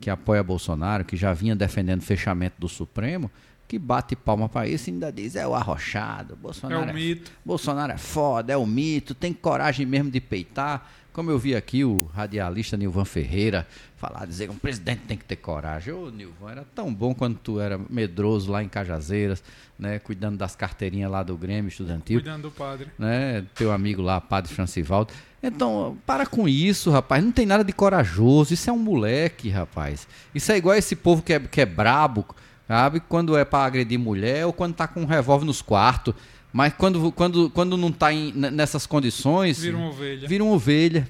[0.00, 3.30] que apoia Bolsonaro, que já vinha defendendo o fechamento do Supremo,
[3.68, 7.30] que bate palma para isso e ainda diz é o arrochado, É Bolsonaro o mito.
[7.44, 10.90] Bolsonaro é foda, é o mito, tem coragem mesmo de peitar.
[11.12, 15.24] Como eu vi aqui o radialista Nilvan Ferreira falar, dizer que um presidente tem que
[15.24, 15.92] ter coragem.
[15.92, 19.42] Ô, Nilvan, era tão bom quando tu era medroso lá em Cajazeiras,
[19.78, 22.88] né, cuidando das carteirinhas lá do Grêmio Estudantil Cuidando do padre.
[22.98, 23.44] né?
[23.54, 25.12] Teu amigo lá, Padre Francivaldo.
[25.42, 27.24] Então, para com isso, rapaz.
[27.24, 28.54] Não tem nada de corajoso.
[28.54, 30.06] Isso é um moleque, rapaz.
[30.34, 32.26] Isso é igual esse povo que é, que é brabo,
[32.68, 33.00] sabe?
[33.00, 36.14] Quando é para agredir mulher ou quando tá com um revólver nos quartos.
[36.52, 39.60] Mas quando, quando, quando não está nessas condições.
[39.60, 40.28] Vira uma ovelha.
[40.28, 41.08] Vira uma ovelha.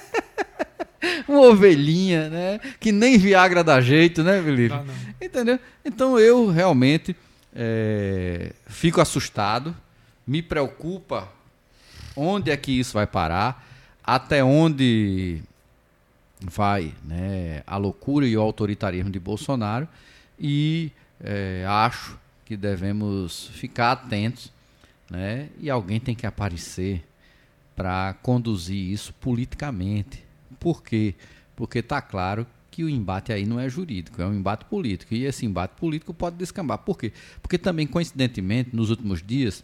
[1.26, 2.60] uma ovelhinha, né?
[2.78, 4.74] Que nem Viagra dá jeito, né, Felipe?
[4.74, 4.84] Não.
[5.20, 5.58] Entendeu?
[5.84, 7.16] Então eu realmente
[7.54, 9.74] é, fico assustado,
[10.26, 11.28] me preocupa
[12.14, 13.66] onde é que isso vai parar,
[14.04, 15.40] até onde
[16.40, 19.86] vai né, a loucura e o autoritarismo de Bolsonaro
[20.38, 20.90] e
[21.22, 22.18] é, acho
[22.50, 24.52] que devemos ficar atentos
[25.08, 27.06] né, e alguém tem que aparecer
[27.76, 30.24] para conduzir isso politicamente.
[30.58, 31.14] Por quê?
[31.54, 35.14] Porque está claro que o embate aí não é jurídico, é um embate político.
[35.14, 36.78] E esse embate político pode descambar.
[36.78, 37.12] Por quê?
[37.40, 39.62] Porque também, coincidentemente, nos últimos dias,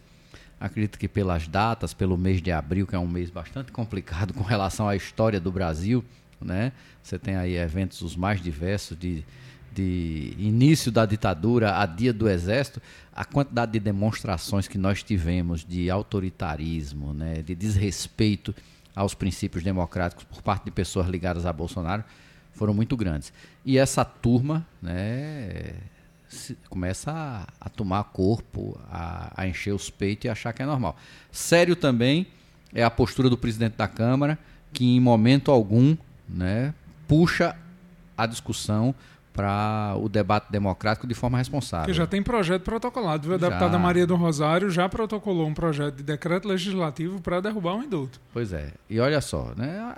[0.57, 4.43] acredito que pelas datas, pelo mês de abril, que é um mês bastante complicado com
[4.43, 6.05] relação à história do Brasil,
[6.39, 6.71] né?
[7.03, 9.25] Você tem aí eventos os mais diversos de,
[9.77, 12.81] de início da ditadura a dia do exército,
[13.15, 17.43] a quantidade de demonstrações que nós tivemos de autoritarismo, né?
[17.43, 18.55] de desrespeito
[18.95, 22.03] aos princípios democráticos por parte de pessoas ligadas a Bolsonaro
[22.53, 23.31] foram muito grandes.
[23.63, 25.75] E essa turma né,
[26.69, 30.97] começa a, a, tomar corpo, a, a encher os peitos e achar que é normal.
[31.31, 32.25] Sério também
[32.73, 34.39] é a postura do presidente da Câmara,
[34.73, 35.95] que em momento algum
[36.27, 36.73] né,
[37.07, 37.55] puxa
[38.17, 38.95] a discussão
[39.37, 41.85] para o debate democrático de forma responsável.
[41.85, 43.31] Que já tem projeto protocolado.
[43.35, 47.83] A deputada Maria do Rosário já protocolou um projeto de decreto legislativo para derrubar um
[47.83, 48.19] indulto.
[48.33, 48.71] Pois é.
[48.89, 49.93] E olha só, né?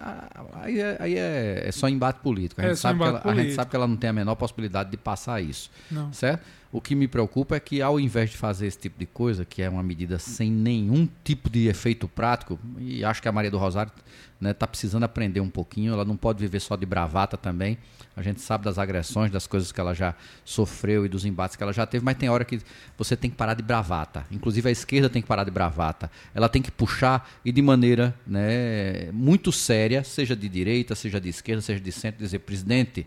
[0.55, 2.59] aí, é, aí é, é, só embate político.
[2.59, 4.35] A gente, é sabe que ela, a gente sabe que ela não tem a menor
[4.35, 5.71] possibilidade de passar isso.
[5.89, 6.11] Não.
[6.11, 6.43] Certo?
[6.69, 9.61] O que me preocupa é que, ao invés de fazer esse tipo de coisa, que
[9.61, 13.57] é uma medida sem nenhum tipo de efeito prático, e acho que a Maria do
[13.57, 13.91] Rosário
[14.39, 17.77] né, tá precisando aprender um pouquinho, ela não pode viver só de bravata também.
[18.15, 21.63] A gente sabe das agressões, das coisas que ela já sofreu e dos embates que
[21.63, 22.61] ela já teve, mas tem hora que
[22.97, 24.25] você tem que parar de bravata.
[24.31, 26.09] Inclusive a esquerda tem que parar de bravata.
[26.33, 31.29] Ela tem que puxar e de maneira né, muito séria, seja de direita, seja de
[31.29, 33.05] esquerda, seja de centro, dizer, presidente,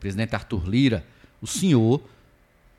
[0.00, 1.04] presidente Arthur Lira,
[1.40, 2.02] o senhor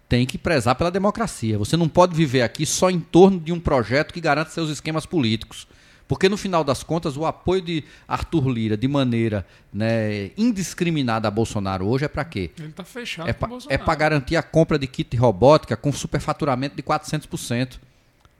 [0.08, 1.58] tem que prezar pela democracia.
[1.58, 5.06] Você não pode viver aqui só em torno de um projeto que garante seus esquemas
[5.06, 5.68] políticos.
[6.08, 11.32] Porque no final das contas, o apoio de Arthur Lira de maneira né, indiscriminada a
[11.32, 12.52] Bolsonaro hoje é para quê?
[12.58, 13.34] Ele está fechado é
[13.78, 17.80] para é garantir a compra de kit robótica com superfaturamento de 400%.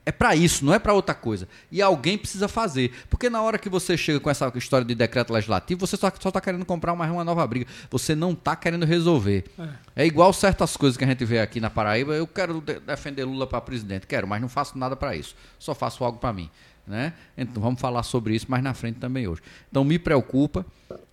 [0.08, 1.48] É para isso, não é para outra coisa.
[1.70, 2.92] E alguém precisa fazer.
[3.10, 6.40] Porque na hora que você chega com essa história de decreto legislativo, você só está
[6.40, 7.66] querendo comprar mais uma nova briga.
[7.90, 9.44] Você não está querendo resolver.
[9.58, 10.04] É.
[10.04, 10.06] é.
[10.06, 12.14] igual certas coisas que a gente vê aqui na Paraíba.
[12.14, 14.06] Eu quero de defender Lula para presidente.
[14.06, 15.34] Quero, mas não faço nada para isso.
[15.58, 16.48] Só faço algo para mim.
[16.86, 17.12] Né?
[17.36, 19.42] Então vamos falar sobre isso mais na frente também hoje.
[19.68, 20.64] Então me preocupa,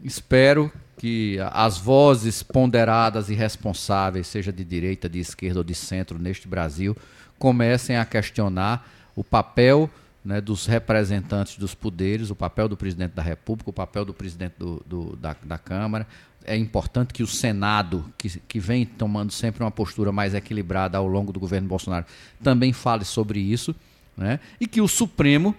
[0.04, 6.20] espero que as vozes ponderadas e responsáveis, seja de direita, de esquerda ou de centro
[6.20, 6.96] neste Brasil,
[7.40, 9.90] comecem a questionar o papel
[10.24, 14.54] né, dos representantes dos poderes, o papel do presidente da República, o papel do presidente
[14.58, 16.08] do, do, da, da Câmara.
[16.46, 21.08] É importante que o Senado, que, que vem tomando sempre uma postura mais equilibrada ao
[21.08, 22.06] longo do governo Bolsonaro,
[22.42, 23.76] também fale sobre isso
[24.18, 24.40] né?
[24.60, 25.56] E que o Supremo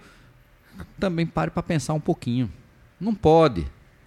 [0.99, 2.51] também pare para pensar um pouquinho.
[2.99, 3.65] Não pode,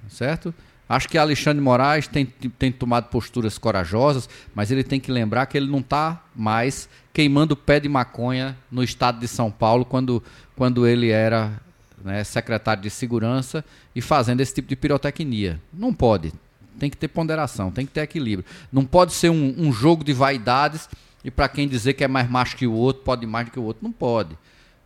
[0.08, 0.54] certo?
[0.88, 5.56] Acho que Alexandre Moraes tem, tem tomado posturas corajosas, mas ele tem que lembrar que
[5.58, 10.22] ele não está mais queimando pé de maconha no estado de São Paulo quando,
[10.56, 11.60] quando ele era
[12.02, 13.62] né, secretário de segurança
[13.94, 15.60] e fazendo esse tipo de pirotecnia.
[15.72, 16.32] Não pode.
[16.78, 18.48] Tem que ter ponderação, tem que ter equilíbrio.
[18.72, 20.88] Não pode ser um, um jogo de vaidades
[21.24, 23.58] e para quem dizer que é mais macho que o outro, pode mais do que
[23.58, 24.36] o outro, não pode.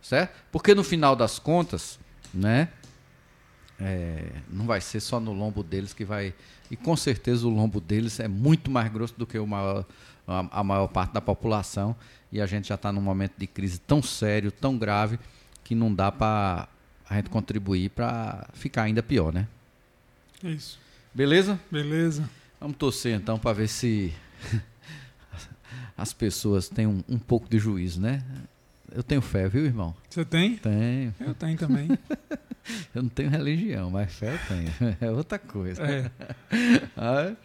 [0.01, 0.33] Certo?
[0.51, 1.99] Porque no final das contas,
[2.33, 2.69] né?
[3.79, 6.33] É, não vai ser só no lombo deles que vai.
[6.69, 9.85] E com certeza o lombo deles é muito mais grosso do que o maior,
[10.27, 11.95] a, a maior parte da população.
[12.31, 15.19] E a gente já está num momento de crise tão sério, tão grave,
[15.63, 16.67] que não dá para
[17.09, 19.47] a gente contribuir para ficar ainda pior, né?
[20.43, 20.79] Isso.
[21.13, 21.59] Beleza?
[21.71, 22.27] Beleza.
[22.59, 24.13] Vamos torcer então para ver se
[25.97, 28.23] as pessoas têm um, um pouco de juízo, né?
[28.95, 29.95] Eu tenho fé, viu, irmão?
[30.09, 30.55] Você tem?
[30.57, 31.15] Tenho.
[31.19, 31.87] Eu tenho também.
[32.93, 34.97] eu não tenho religião, mas fé eu tenho.
[35.01, 35.81] É outra coisa.
[35.83, 36.11] É.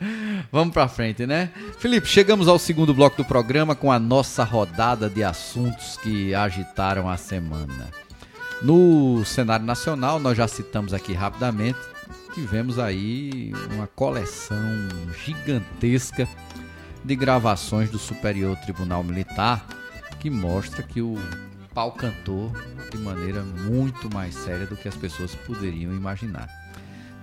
[0.52, 1.50] Vamos para frente, né?
[1.78, 7.08] Felipe, chegamos ao segundo bloco do programa com a nossa rodada de assuntos que agitaram
[7.08, 7.88] a semana.
[8.60, 11.78] No cenário nacional, nós já citamos aqui rapidamente,
[12.34, 14.58] tivemos aí uma coleção
[15.24, 16.28] gigantesca
[17.08, 19.66] de gravações do Superior Tribunal Militar
[20.20, 21.16] que mostra que o
[21.72, 22.52] pau cantou
[22.90, 26.57] de maneira muito mais séria do que as pessoas poderiam imaginar.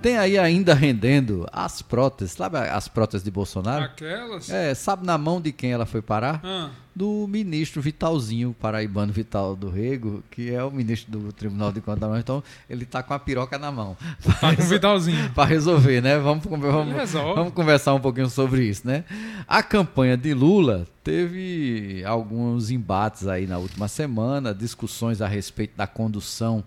[0.06, 3.86] Tem aí ainda rendendo as próteses, sabe as próteses de Bolsonaro?
[3.86, 4.52] Aquelas?
[4.52, 6.42] É, sabe na mão de quem ela foi parar?
[6.44, 11.82] Ah, Do ministro Vitalzinho, paraibano Vital do Rego, que é o ministro do Tribunal de
[11.82, 12.20] Contas.
[12.20, 13.98] Então, ele tá com a piroca na mão.
[14.40, 15.32] tá com o Vidalzinho.
[15.34, 16.20] Para resolver, né?
[16.20, 19.06] Vamos, vamos, vamos conversar um pouquinho sobre isso, né?
[19.48, 25.88] A campanha de Lula teve alguns embates aí na última semana, discussões a respeito da
[25.88, 26.64] condução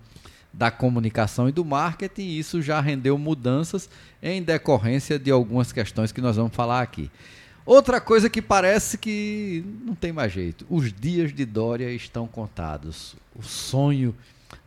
[0.59, 3.89] da comunicação e do marketing, e isso já rendeu mudanças
[4.21, 7.09] em decorrência de algumas questões que nós vamos falar aqui.
[7.65, 10.67] Outra coisa que parece que não tem mais jeito.
[10.69, 13.15] Os dias de Dória estão contados.
[13.37, 14.17] O sonho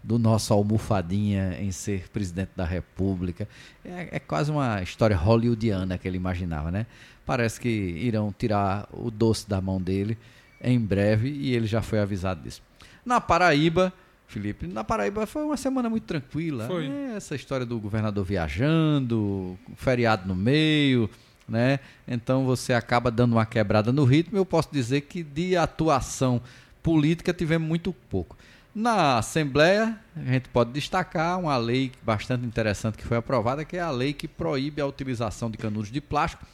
[0.01, 3.45] do nosso almofadinha em ser presidente da República
[3.83, 6.85] é, é quase uma história hollywoodiana que ele imaginava, né?
[7.25, 10.17] Parece que irão tirar o doce da mão dele
[10.63, 12.61] em breve e ele já foi avisado disso.
[13.05, 13.91] Na Paraíba,
[14.31, 16.65] Felipe, na Paraíba foi uma semana muito tranquila.
[16.65, 16.87] Foi.
[16.87, 21.09] É, essa história do governador viajando, feriado no meio,
[21.47, 21.79] né?
[22.07, 24.37] Então você acaba dando uma quebrada no ritmo.
[24.37, 26.41] Eu posso dizer que de atuação
[26.81, 28.37] política tivemos muito pouco.
[28.73, 33.81] Na Assembleia, a gente pode destacar uma lei bastante interessante que foi aprovada, que é
[33.81, 36.45] a lei que proíbe a utilização de canudos de plástico,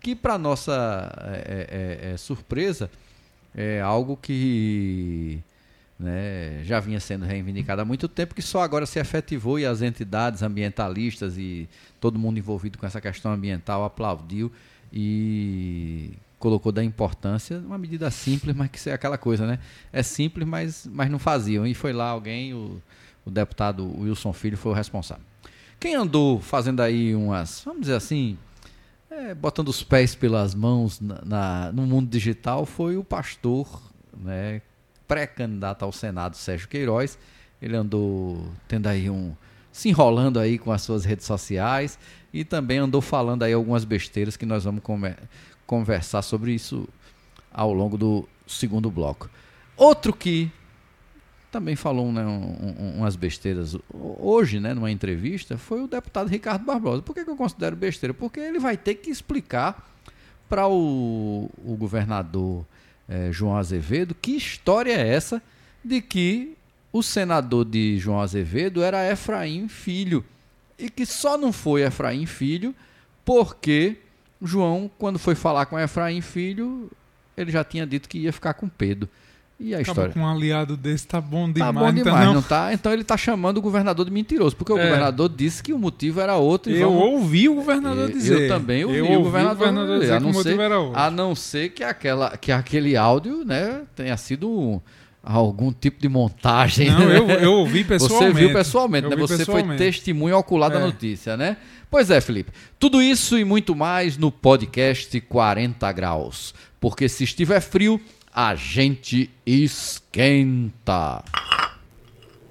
[0.00, 2.88] que para nossa é, é, é, surpresa
[3.52, 5.42] é algo que
[6.04, 9.80] né, já vinha sendo reivindicado há muito tempo, que só agora se efetivou e as
[9.82, 11.68] entidades ambientalistas e
[12.00, 14.52] todo mundo envolvido com essa questão ambiental aplaudiu
[14.92, 19.58] e colocou da importância, uma medida simples, mas que é aquela coisa, né?
[19.92, 21.66] É simples, mas, mas não faziam.
[21.66, 22.80] E foi lá alguém, o,
[23.24, 25.24] o deputado Wilson Filho foi o responsável.
[25.80, 28.36] Quem andou fazendo aí umas, vamos dizer assim,
[29.10, 33.82] é, botando os pés pelas mãos na, na- no mundo digital foi o pastor,
[34.16, 34.60] né,
[35.06, 37.18] pré-candidato ao Senado, Sérgio Queiroz.
[37.60, 39.34] Ele andou tendo aí um.
[39.72, 41.98] se enrolando aí com as suas redes sociais
[42.32, 44.82] e também andou falando aí algumas besteiras que nós vamos
[45.66, 46.88] conversar sobre isso
[47.52, 49.30] ao longo do segundo bloco.
[49.76, 50.50] Outro que
[51.50, 56.64] também falou né, um- um- umas besteiras hoje, né, numa entrevista, foi o deputado Ricardo
[56.64, 57.00] Barbosa.
[57.02, 58.12] Por que, que eu considero besteira?
[58.12, 59.88] Porque ele vai ter que explicar
[60.48, 62.66] para o, o governador
[63.08, 65.42] eh, João Azevedo que história é essa
[65.84, 66.56] de que
[66.92, 70.24] o senador de João Azevedo era Efraim Filho
[70.78, 72.74] e que só não foi Efraim Filho
[73.24, 73.98] porque
[74.40, 76.90] João, quando foi falar com Efraim Filho,
[77.36, 79.08] ele já tinha dito que ia ficar com Pedro.
[79.66, 80.12] E a Acaba história.
[80.12, 81.74] com um aliado desse, tá bom Tá demais.
[81.74, 82.34] bom então demais, não.
[82.34, 82.72] não tá?
[82.74, 84.84] Então ele tá chamando o governador de mentiroso, porque o É.
[84.84, 86.70] governador disse que o motivo era outro.
[86.70, 88.42] Eu vamos- ouvi o governador eu, dizer.
[88.42, 90.78] eu também ouvi, Eu o governador, dizer dizer, a que o não motivo ser, era
[90.78, 91.00] outro.
[91.00, 94.80] a não ser que, aquela, que aquele áudio né, tenha sido um-
[95.22, 96.90] algum tipo de montagem.
[96.90, 97.16] Não, né?
[97.18, 98.32] eu, eu ouvi pessoalmente.
[98.34, 99.16] Você viu pessoalmente, né?
[99.16, 99.68] Você pessoalmente.
[99.68, 100.84] foi testemunho ocular da É.
[100.84, 101.56] notícia, né?
[101.90, 102.52] Pois é, Felipe.
[102.78, 106.52] Tudo isso e muito mais no podcast 40 graus.
[106.78, 107.98] Porque se estiver frio,
[108.34, 111.22] a gente esquenta.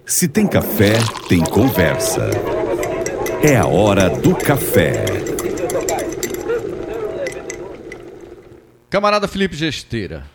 [0.05, 0.93] Se tem café,
[1.27, 2.29] tem conversa.
[3.43, 5.03] É a hora do café.
[8.89, 10.25] Camarada Felipe Gesteira,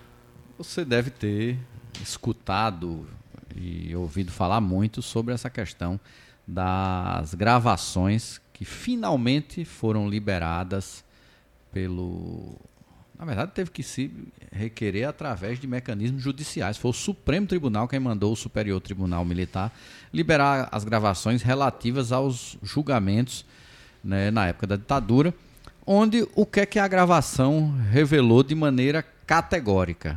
[0.59, 1.57] você deve ter
[2.03, 3.09] escutado
[3.57, 5.99] e ouvido falar muito sobre essa questão
[6.47, 11.03] das gravações que finalmente foram liberadas
[11.73, 12.61] pelo.
[13.19, 14.13] Na verdade, teve que se
[14.53, 16.77] requerer através de mecanismos judiciais.
[16.77, 19.77] Foi o Supremo Tribunal quem mandou o Superior Tribunal Militar
[20.13, 23.45] liberar as gravações relativas aos julgamentos
[24.05, 25.35] né, na época da ditadura,
[25.85, 30.17] onde o que é que a gravação revelou de maneira categórica?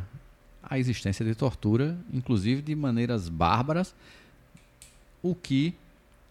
[0.62, 3.92] A existência de tortura, inclusive de maneiras bárbaras,
[5.20, 5.74] o que,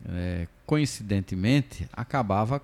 [0.07, 2.61] eh, coincidentemente, acabava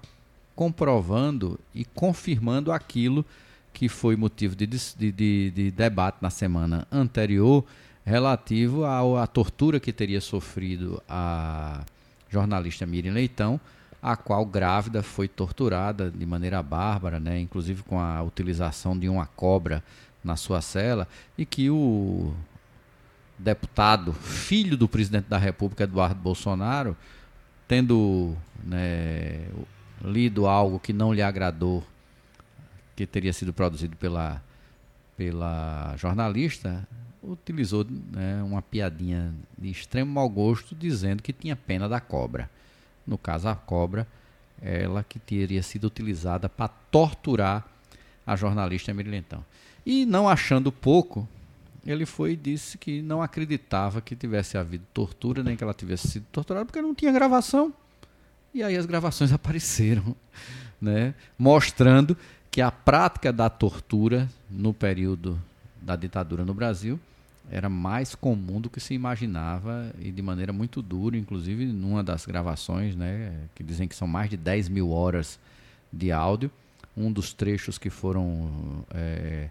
[0.55, 3.46] comprovando e confirmando aquilo que
[3.87, 7.63] foi motivo de, de- de- de debate na semana anterior
[8.05, 11.83] relativo à tortura que teria sofrido a
[12.29, 13.59] jornalista Miriam Leitão,
[14.01, 19.25] a qual grávida foi torturada de maneira bárbara, né, inclusive com a utilização de uma
[19.25, 19.83] cobra
[20.23, 21.07] na sua cela,
[21.37, 22.33] e que o
[23.37, 26.95] deputado, filho do presidente da República, Eduardo Bolsonaro,
[27.67, 29.47] tendo né,
[30.03, 31.83] lido algo que não lhe agradou,
[32.97, 34.43] que teria sido produzido pela,
[35.15, 36.85] pela jornalista,
[37.21, 42.49] utilizou né, uma piadinha de extremo mau gosto, dizendo que tinha pena da cobra.
[43.05, 44.07] No caso, a cobra,
[44.59, 47.67] ela que teria sido utilizada para torturar
[48.25, 49.23] a jornalista Emília.
[49.85, 51.29] E não achando pouco,
[51.85, 56.07] ele foi e disse que não acreditava que tivesse havido tortura, nem que ela tivesse
[56.07, 57.71] sido torturada, porque não tinha gravação.
[58.55, 60.15] E aí as gravações apareceram,
[60.81, 61.13] né?
[61.37, 62.17] mostrando
[62.51, 65.39] que a prática da tortura no período
[65.81, 66.99] da ditadura no Brasil
[67.49, 72.25] era mais comum do que se imaginava e de maneira muito dura, inclusive numa das
[72.25, 75.39] gravações, né, que dizem que são mais de 10 mil horas
[75.91, 76.51] de áudio,
[76.95, 78.49] um dos trechos que foram
[78.93, 79.49] é,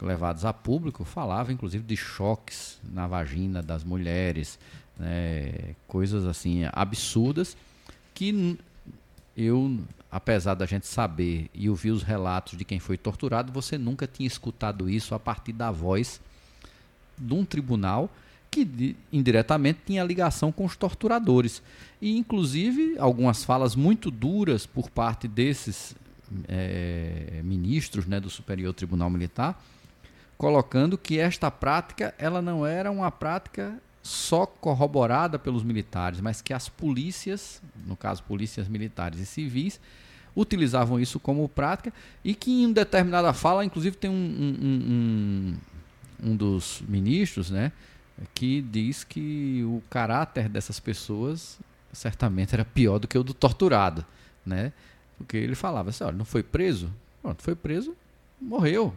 [0.00, 4.58] levados a público falava inclusive de choques na vagina das mulheres,
[4.98, 7.56] né, coisas assim absurdas
[8.14, 8.58] que
[9.36, 9.78] eu,
[10.10, 14.26] apesar da gente saber e ouvir os relatos de quem foi torturado, você nunca tinha
[14.26, 16.20] escutado isso a partir da voz
[17.18, 18.10] de um tribunal
[18.50, 21.62] que indiretamente tinha ligação com os torturadores.
[22.00, 25.94] E, inclusive, algumas falas muito duras por parte desses
[26.48, 29.62] é, ministros né, do Superior Tribunal Militar,
[30.38, 36.54] colocando que esta prática ela não era uma prática só corroborada pelos militares, mas que
[36.54, 39.80] as polícias, no caso polícias militares e civis,
[40.34, 41.92] utilizavam isso como prática
[42.24, 45.56] e que em determinada fala, inclusive tem um, um,
[46.22, 47.72] um, um dos ministros, né,
[48.34, 51.58] que diz que o caráter dessas pessoas
[51.92, 54.04] certamente era pior do que o do torturado,
[54.44, 54.72] né?
[55.16, 56.92] Porque ele falava assim, olha, não foi preso?
[57.22, 57.96] Pronto, foi preso,
[58.40, 58.94] morreu.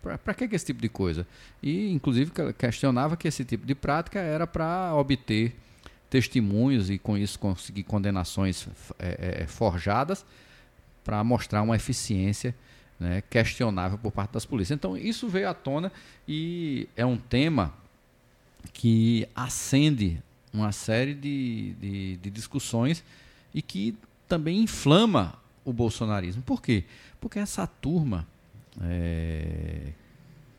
[0.00, 1.26] Para que, que esse tipo de coisa?
[1.62, 5.54] E, inclusive, questionava que esse tipo de prática era para obter
[6.10, 8.68] testemunhos e, com isso, conseguir condenações
[8.98, 10.24] é, é, forjadas
[11.04, 12.54] para mostrar uma eficiência
[12.98, 14.76] né, questionável por parte das polícias.
[14.76, 15.90] Então, isso veio à tona
[16.28, 17.72] e é um tema
[18.72, 20.22] que acende
[20.52, 23.02] uma série de, de, de discussões
[23.54, 23.96] e que
[24.28, 26.42] também inflama o bolsonarismo.
[26.42, 26.84] Por quê?
[27.20, 28.26] Porque essa turma
[28.80, 29.92] é,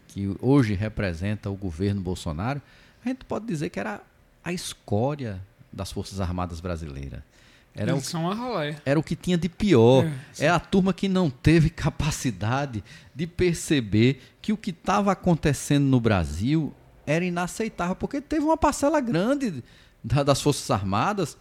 [0.07, 2.61] que hoje representa o governo Bolsonaro,
[3.03, 4.01] a gente pode dizer que era
[4.43, 5.41] a escória
[5.71, 7.21] das Forças Armadas brasileiras.
[7.75, 8.65] Era Eles o, são a.
[8.85, 10.05] Era o que tinha de pior.
[10.37, 12.83] É, é, a turma que não teve capacidade
[13.15, 16.71] de perceber que o que estava acontecendo no Brasil
[17.05, 19.63] era inaceitável, porque teve uma parcela grande
[20.03, 21.37] da, das Forças Armadas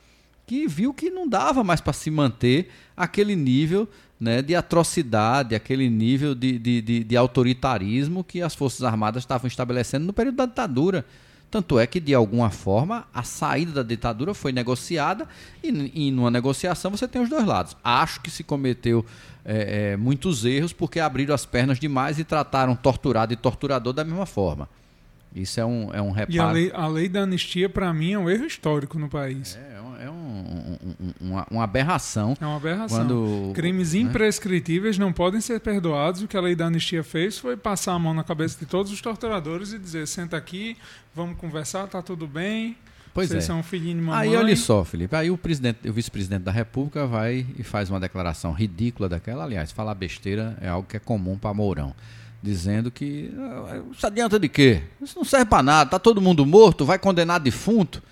[0.47, 3.89] que viu que não dava mais para se manter aquele nível
[4.23, 9.49] né, de atrocidade, aquele nível de, de, de, de, autoritarismo que as Forças Armadas estavam
[9.49, 11.05] estabelecendo no período da ditadura.
[11.51, 15.27] Tanto é que, de alguma forma, a saída da ditadura foi negociada
[15.61, 17.77] e, e numa negociação você tem os dois lados.
[17.83, 19.05] Acho que se cometeu
[19.45, 24.05] é, é, muitos erros porque abriram as pernas demais e trataram torturado e torturador da
[24.05, 24.69] mesma forma.
[25.35, 26.33] Isso é um, é um reparo.
[26.33, 29.57] E a lei, a lei da anistia, para mim, é um erro histórico no país.
[29.57, 30.22] É, é, um, um,
[31.21, 32.37] uma, uma, aberração.
[32.41, 32.99] É uma aberração.
[32.99, 34.01] Quando, Crimes né?
[34.01, 36.23] imprescritíveis não podem ser perdoados.
[36.23, 38.93] O que a lei da anistia fez foi passar a mão na cabeça de todos
[38.93, 40.77] os torturadores e dizer: senta aqui,
[41.15, 42.77] vamos conversar, tá tudo bem.
[43.15, 43.47] Pois Vocês é.
[43.47, 44.29] são filhinho de mamãe.
[44.29, 45.15] Aí olha só, Felipe.
[45.15, 49.45] Aí o presidente, o vice-presidente da República vai e faz uma declaração ridícula daquela.
[49.45, 51.95] Aliás, falar besteira é algo que é comum para Mourão
[52.43, 54.83] dizendo que ah, isso adianta de quê?
[55.01, 58.03] Isso não serve para nada, tá todo mundo morto, vai condenar defunto.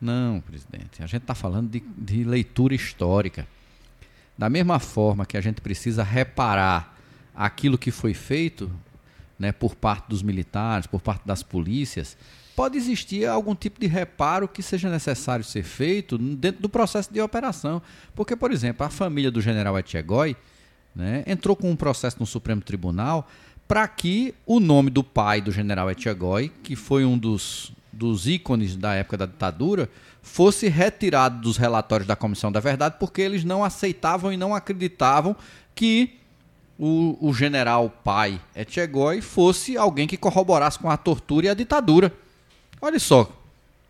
[0.00, 3.46] Não, presidente, a gente está falando de, de leitura histórica.
[4.36, 6.96] Da mesma forma que a gente precisa reparar
[7.34, 8.70] aquilo que foi feito
[9.38, 12.16] né, por parte dos militares, por parte das polícias,
[12.54, 17.20] pode existir algum tipo de reparo que seja necessário ser feito dentro do processo de
[17.20, 17.82] operação.
[18.14, 20.36] Porque, por exemplo, a família do general Etchegói
[20.94, 23.28] né, entrou com um processo no Supremo Tribunal
[23.66, 28.76] para que o nome do pai do general Etchegói, que foi um dos, dos ícones
[28.76, 29.88] da época da ditadura,
[30.22, 35.36] fosse retirado dos relatórios da Comissão da Verdade, porque eles não aceitavam e não acreditavam
[35.74, 36.18] que
[36.78, 42.12] o, o general pai Etchegói fosse alguém que corroborasse com a tortura e a ditadura.
[42.80, 43.30] Olha só.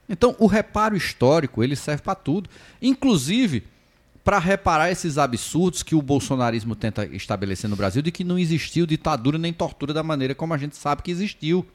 [0.09, 2.51] Então, o reparo histórico, ele serve para tudo.
[2.81, 3.65] Inclusive,
[4.23, 8.87] para reparar esses absurdos que o bolsonarismo tenta estabelecer no Brasil de que não existiu
[8.87, 11.67] ditadura nem tortura da maneira como a gente sabe que existiu.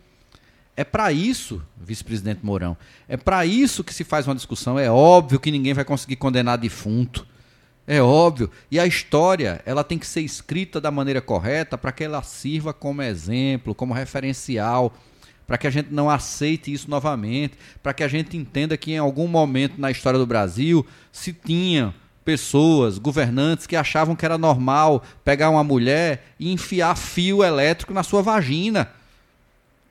[0.80, 4.80] É para isso, vice-presidente Mourão, é para isso que se faz uma discussão.
[4.80, 7.28] É óbvio que ninguém vai conseguir condenar defunto.
[7.86, 8.50] É óbvio.
[8.72, 12.72] E a história, ela tem que ser escrita da maneira correta para que ela sirva
[12.72, 14.94] como exemplo, como referencial,
[15.46, 19.00] para que a gente não aceite isso novamente, para que a gente entenda que em
[19.00, 25.04] algum momento na história do Brasil se tinha pessoas, governantes que achavam que era normal
[25.26, 28.98] pegar uma mulher e enfiar fio elétrico na sua vagina.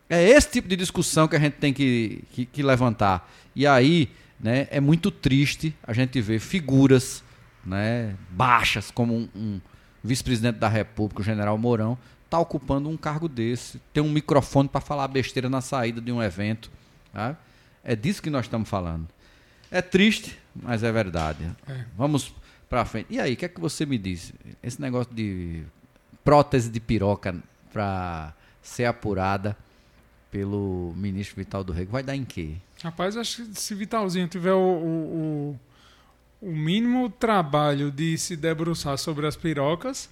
[0.09, 3.30] É esse tipo de discussão que a gente tem que, que, que levantar.
[3.54, 7.22] E aí, né, é muito triste a gente ver figuras
[7.64, 9.61] né, baixas, como um, um
[10.02, 11.98] vice-presidente da República, o general Mourão,
[12.30, 16.22] tá ocupando um cargo desse, tem um microfone para falar besteira na saída de um
[16.22, 16.70] evento.
[17.12, 17.36] Tá?
[17.84, 19.06] É disso que nós estamos falando.
[19.70, 21.44] É triste, mas é verdade.
[21.68, 21.84] É.
[21.96, 22.34] Vamos
[22.68, 23.09] pra frente.
[23.11, 24.32] E aí, o que é que você me diz?
[24.62, 25.62] Esse negócio de
[26.24, 27.36] prótese de piroca
[27.72, 28.32] para
[28.62, 29.56] ser apurada
[30.30, 32.54] pelo ministro Vital do Rego vai dar em quê?
[32.82, 35.58] Rapaz, acho que se Vitalzinho tiver o, o,
[36.42, 40.08] o, o mínimo trabalho de se debruçar sobre as pirocas,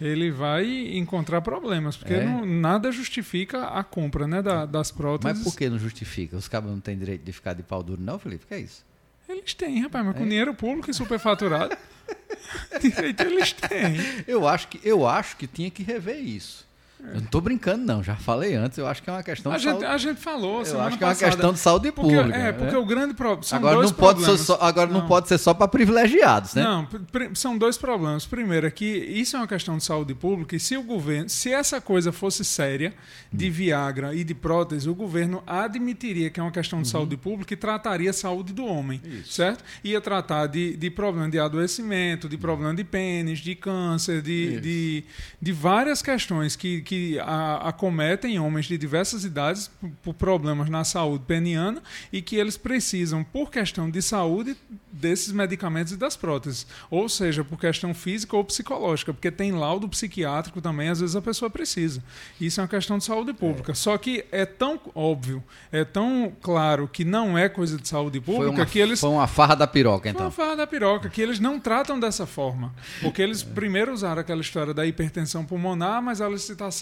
[0.00, 2.24] ele vai encontrar problemas, porque É?
[2.24, 5.38] não- nada justifica a compra né, da- das próteses.
[5.38, 6.36] Mas por que não justifica?
[6.36, 8.46] Os cabos não têm direito de ficar de pau duro, não, Felipe?
[8.46, 8.84] Que é isso?
[9.28, 10.26] Eles têm, rapaz, mas com É?
[10.28, 11.76] dinheiro público e superfaturado.
[12.80, 13.96] direito eles têm.
[14.26, 16.65] Eu acho que, eu acho que tinha que rever isso.
[16.98, 18.02] Eu não tô brincando, não.
[18.02, 18.78] Já falei antes.
[18.78, 19.86] Eu acho que é uma questão A de gente, saúde.
[19.86, 21.32] a gente falou Eu acho que é uma passada.
[21.32, 22.38] questão de saúde porque, pública.
[22.38, 22.78] É, porque né?
[22.78, 23.42] o grande problema.
[23.52, 25.00] Agora, não pode, ser só, agora não.
[25.00, 25.06] Não.
[25.06, 26.62] pode ser só para privilegiados, né?
[26.62, 26.88] Não,
[27.34, 28.26] são dois problemas.
[28.26, 31.52] Primeiro é que isso é uma questão de saúde pública e se o governo, se
[31.52, 32.94] essa coisa fosse séria
[33.32, 37.52] de Viagra e de prótese, o governo admitiria que é uma questão de saúde pública
[37.54, 39.62] e trataria a saúde do homem, certo?
[39.84, 44.60] Ia tratar de, de problema de adoecimento, de problema de pênis, de câncer, de, Isso.
[44.60, 45.04] de,
[45.42, 49.70] de várias questões que, que a- acometem homens de diversas idades
[50.02, 51.82] por, problemas na saúde peniana
[52.12, 54.56] e que eles precisam, por questão de saúde,
[54.90, 56.66] desses medicamentos e das próteses.
[56.90, 61.20] Ou seja, por questão física ou psicológica, porque tem laudo psiquiátrico também, às vezes a
[61.20, 62.02] pessoa precisa.
[62.40, 63.74] Isso é uma questão de saúde pública.
[63.74, 68.34] Só que é tão óbvio, é tão claro que não é coisa de saúde Foi
[68.36, 70.24] pública uma, que eles foi uma farra da piroca, foi então.
[70.26, 72.72] uma farra da piroca, que eles não tratam dessa forma.
[73.02, 76.75] Porque eles primeiro usaram aquela história da hipertensão pulmonar, mas a licitação,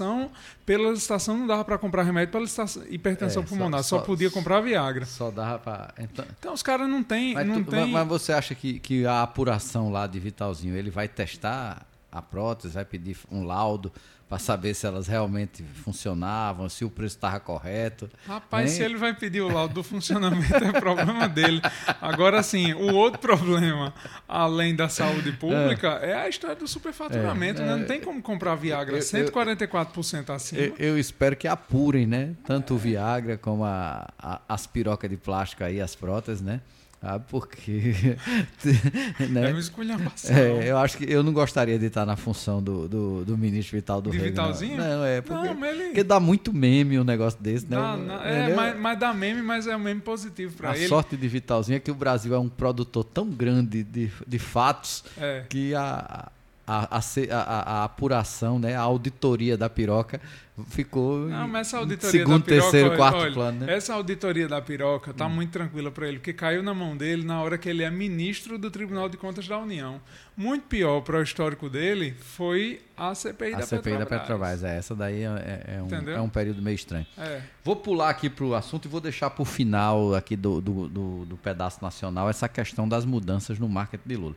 [0.67, 4.05] pela licitação não dava para comprar remédio para licitação- hipertensão É, só- pulmonar, só, só-
[4.05, 5.05] podia comprar Viagra.
[5.07, 5.95] Só dava pra.
[5.99, 7.35] Então, Então os caras não têm.
[7.35, 7.91] mas, Não tu- tem...
[7.91, 12.75] mas você acha que, que a apuração lá de Vitalzinho, ele vai testar a prótese,
[12.75, 13.93] vai pedir um laudo
[14.35, 18.11] para saber se elas realmente funcionavam, se o preço estava correto?
[18.27, 18.77] Rapaz, Hein?
[18.77, 21.61] se ele vai pedir o laudo do funcionamento, é problema dele.
[22.01, 23.95] Agora, sim, o outro problema,
[24.27, 27.63] além da saúde pública, é, a história do superfaturamento.
[27.63, 27.73] É, né?
[27.73, 27.77] é.
[27.77, 30.61] Não tem como comprar Viagra Eu- eu- 144% acima.
[30.61, 32.35] Eu, eu espero que apurem, né?
[32.45, 36.61] Tanto o Viagra como a, a- as pirocas de plástico aí, as próteses, né?
[37.07, 38.17] Ah, porque.
[39.21, 39.51] É né?
[39.51, 40.35] uma esculhambação.
[40.37, 43.77] É, eu acho que eu não gostaria de estar na função do, do, do ministro
[43.77, 44.37] Vital do De Rego.
[44.37, 44.45] não.
[44.47, 44.77] Vitalzinho?
[44.79, 47.77] Não, é porque, Não, ele- porque dá muito meme um negócio desse, né?
[47.77, 48.57] Dá- na- é, Entendeu?
[48.57, 50.89] mas, mas dá meme, mas é um meme positivo pra a ele.
[50.89, 55.05] sorte de Vitalzinho é que o Brasil é um produtor tão grande de, de fatos
[55.19, 55.45] É.
[55.49, 56.31] que a,
[56.67, 60.21] a, a, a- a- apuração, né, a auditoria da piroca
[60.69, 63.75] ficou Não, mas essa auditoria segundo, da piroca, terceiro, quarto olha, plano, né?
[63.77, 67.43] Essa auditoria da piroca tá muito tranquila para ele, porque caiu na mão dele na
[67.43, 70.01] hora que ele é ministro do Tribunal de Contas da União.
[70.37, 74.21] Muito pior para o histórico dele foi a CPI A da CPI da Petrobras.
[74.21, 77.07] Petrobras, é, essa daí é, é- é um, é um período meio estranho.
[77.19, 77.41] É.
[77.65, 80.89] Vou pular aqui para o assunto e vou deixar para o final aqui do, do,
[80.89, 84.37] do, do pedaço nacional essa questão das mudanças no marketing de Lula.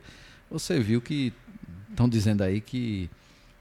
[0.50, 1.32] Você viu que
[1.98, 3.10] estão dizendo aí que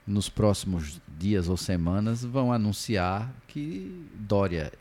[0.05, 4.71] nos próximos dias ou semanas vão anunciar que Dória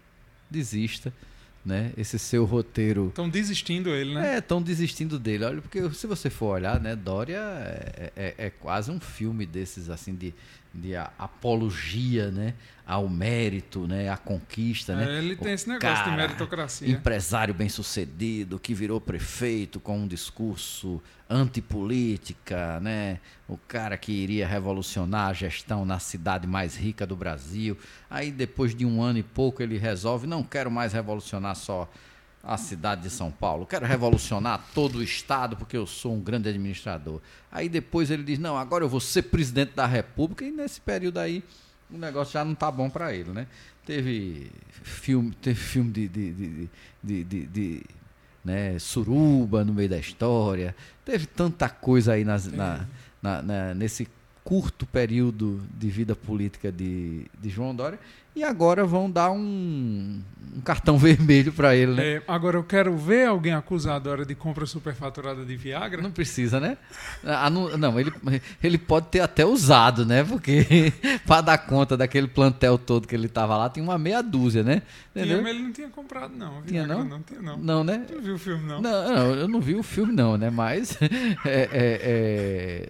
[0.51, 1.11] desista,
[1.65, 1.91] né?
[1.97, 4.35] Esse seu roteiro Estão desistindo ele, né?
[4.35, 5.45] é, estão desistindo dele.
[5.45, 9.89] Olha, porque se você for olhar, né, Dória é, é- é quase um filme desses
[9.89, 10.35] assim de,
[10.77, 12.55] de a- apologia, né,
[12.87, 15.17] ao mérito, né, à conquista, né.
[15.17, 16.89] É, ele tem O esse negócio de cara, meritocracia.
[16.89, 21.03] Empresário bem-sucedido que virou prefeito com um discurso
[21.77, 23.19] antipolítica, né?
[23.49, 27.77] O cara que iria revolucionar a gestão na cidade mais rica do Brasil.
[28.11, 31.89] Aí depois de um ano e pouco ele resolve, não quero mais revolucionar só
[32.47, 36.49] a cidade de São Paulo, quero revolucionar todo o estado porque eu sou um grande
[36.49, 37.21] administrador.
[37.51, 41.19] Aí depois ele diz, não, agora eu vou ser presidente da república e nesse período
[41.19, 41.43] aí
[41.91, 43.47] o negócio já não tá bom para ele, né?
[43.85, 44.51] Teve
[44.83, 46.69] filme, teve filme de, de, de,
[47.03, 47.83] de, de- de,
[48.45, 50.75] né, suruba no meio da história,
[51.05, 52.87] teve tanta coisa aí nas, na,
[53.23, 54.07] na- na- nesse
[54.45, 57.99] curto período de vida política de, de João Dória
[58.37, 60.21] e agora vão dar um,
[60.55, 62.07] um cartão vermelho para ele, né?
[62.07, 66.03] É, agora eu quero ver alguém acusado agora de compra superfaturada de Viagra.
[66.03, 66.77] Não precisa, né?
[67.25, 68.13] Ah, não, não, ele,
[68.63, 70.23] ele pode ter até usado, né?
[70.23, 70.93] Porque
[71.27, 74.83] para dar conta daquele plantel todo que ele tava lá, tem uma meia dúzia, né?
[75.15, 75.43] Tinha, Entendeu?
[75.43, 76.61] mas ele não tinha comprado, não.
[76.63, 77.05] Tinha, Viagra não?
[77.05, 77.57] Não tinha, não.
[77.57, 78.07] Não, né?
[78.13, 78.83] Não viu o filme, não.
[78.83, 80.51] Não, não, eu não vi o filme, não, né?
[80.51, 81.09] Mas é,
[81.45, 82.89] é, é,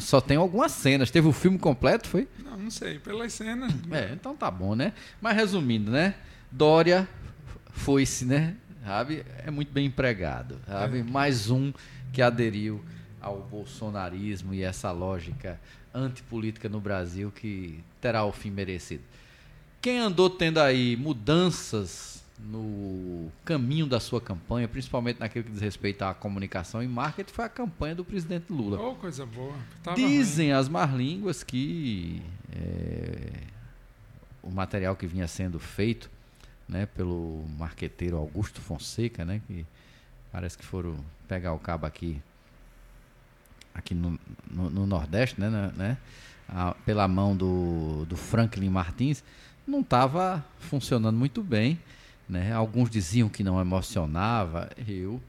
[0.00, 1.10] só tem algumas cenas.
[1.10, 2.28] Teve o filme completo, foi?
[2.44, 2.98] Não, não sei.
[2.98, 3.72] Pelas cenas.
[3.90, 4.92] É, então tá bom, né?
[5.20, 6.14] Mas resumindo, né?
[6.50, 7.08] Dória
[7.72, 8.56] foi-se, né?
[8.84, 9.24] Sabe?
[9.44, 11.02] É muito bem empregado, sabe?
[11.02, 11.72] Mais um
[12.12, 12.82] que aderiu
[13.20, 15.60] ao bolsonarismo e essa lógica
[15.92, 19.02] antipolítica no Brasil que terá o fim merecido.
[19.80, 26.02] Quem andou tendo aí mudanças no caminho da sua campanha, principalmente naquilo que diz respeito
[26.02, 28.80] à comunicação e marketing, foi a campanha do presidente Lula.
[28.80, 29.54] Oh, coisa boa.
[29.82, 30.58] Tava Dizem ruim.
[30.58, 32.22] as más línguas que
[32.52, 33.32] é,
[34.42, 36.10] o material que vinha sendo feito
[36.68, 39.66] né, pelo marqueteiro Augusto Fonseca, né, que
[40.30, 42.20] parece que foram pegar o cabo aqui
[43.74, 44.18] aqui no,
[44.50, 45.98] no, no Nordeste, né, né
[46.48, 49.22] a, pela mão do, do Franklin Martins,
[49.66, 51.78] não estava funcionando muito bem.
[52.28, 52.52] Né?
[52.52, 55.20] Alguns diziam que não emocionava, eu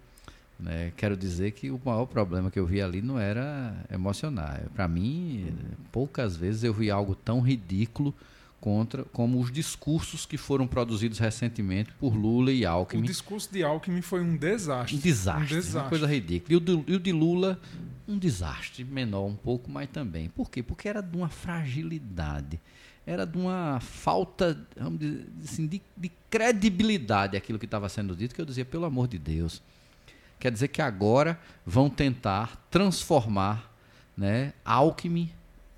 [0.59, 4.61] né, quero dizer que o maior problema que eu vi ali não era emocionar.
[4.75, 5.53] Para mim,
[5.91, 8.13] poucas vezes eu vi algo tão ridículo
[8.59, 13.01] contra como os discursos que foram produzidos recentemente por Lula e Alckmin.
[13.01, 14.97] O discurso de Alckmin foi um desastre.
[14.97, 15.79] Um desastre, um desastre.
[15.79, 16.53] uma coisa ridícula.
[16.53, 17.57] E o, de, e o de Lula,
[18.05, 20.27] um desastre menor um pouco, mas também.
[20.27, 20.61] Por quê?
[20.61, 22.59] Porque era de uma fragilidade
[23.09, 28.35] era de uma falta vamos dizer, assim, de, de credibilidade aquilo que estava sendo dito,
[28.35, 29.63] que eu dizia, pelo amor de Deus.
[30.39, 33.73] Quer dizer que agora vão tentar transformar
[34.15, 35.31] né, Alckmin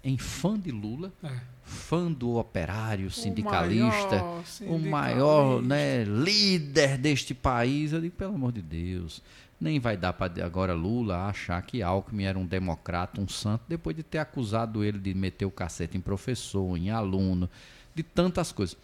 [0.04, 1.30] em fã de Lula, é.
[1.64, 4.66] fã do operário sindicalista, o maior, sindicalista.
[4.66, 7.94] O maior né, líder deste país.
[7.94, 9.22] Eu digo, pelo amor de Deus.
[9.62, 13.96] Nem vai dar para agora Lula achar que Alckmin era um democrata, um santo, depois
[13.96, 17.48] de ter acusado ele de meter o cacete em professor, em aluno,
[17.94, 18.76] de tantas coisas.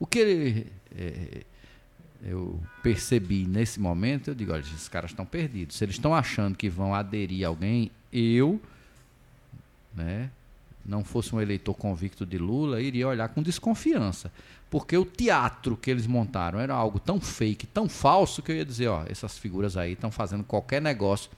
[0.00, 1.44] O que ele, é,
[2.24, 5.76] eu percebi nesse momento, eu digo, olha, esses caras estão perdidos.
[5.76, 8.60] Se eles estão achando que vão aderir a alguém, eu,
[9.94, 10.32] né,
[10.84, 14.32] não fosse um eleitor convicto de Lula, iria olhar com desconfiança.
[14.70, 18.64] Porque o teatro que eles montaram era algo tão fake, tão falso, que eu ia
[18.64, 21.30] dizer, ó, essas figuras aí estão fazendo qualquer negócio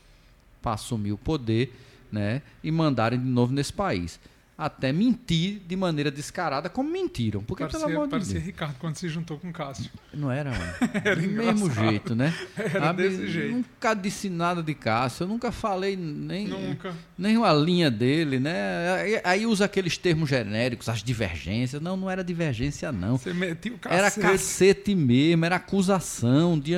[0.62, 1.74] para assumir o poder,
[2.12, 4.20] né, e mandarem de novo nesse país
[4.56, 7.42] até mentir de maneira descarada, como mentiram.
[7.42, 8.46] Porque, parecia, pelo amor parecia de Deus.
[8.46, 9.90] Ricardo quando se juntou com Cássio.
[10.12, 10.72] Não era, mano.
[11.04, 12.32] era Do mesmo jeito, né?
[12.56, 13.52] Era desse jeito.
[13.56, 16.94] Nunca disse nada de Cássio, eu nunca falei nem, nunca.
[17.18, 19.20] nem uma linha dele, né?
[19.24, 21.82] Aí usa aqueles termos genéricos, as divergências.
[21.82, 23.18] Não, não era divergência, não.
[23.18, 23.98] Você metiu cacete.
[23.98, 26.58] Era cacete mesmo, era acusação.
[26.58, 26.74] De,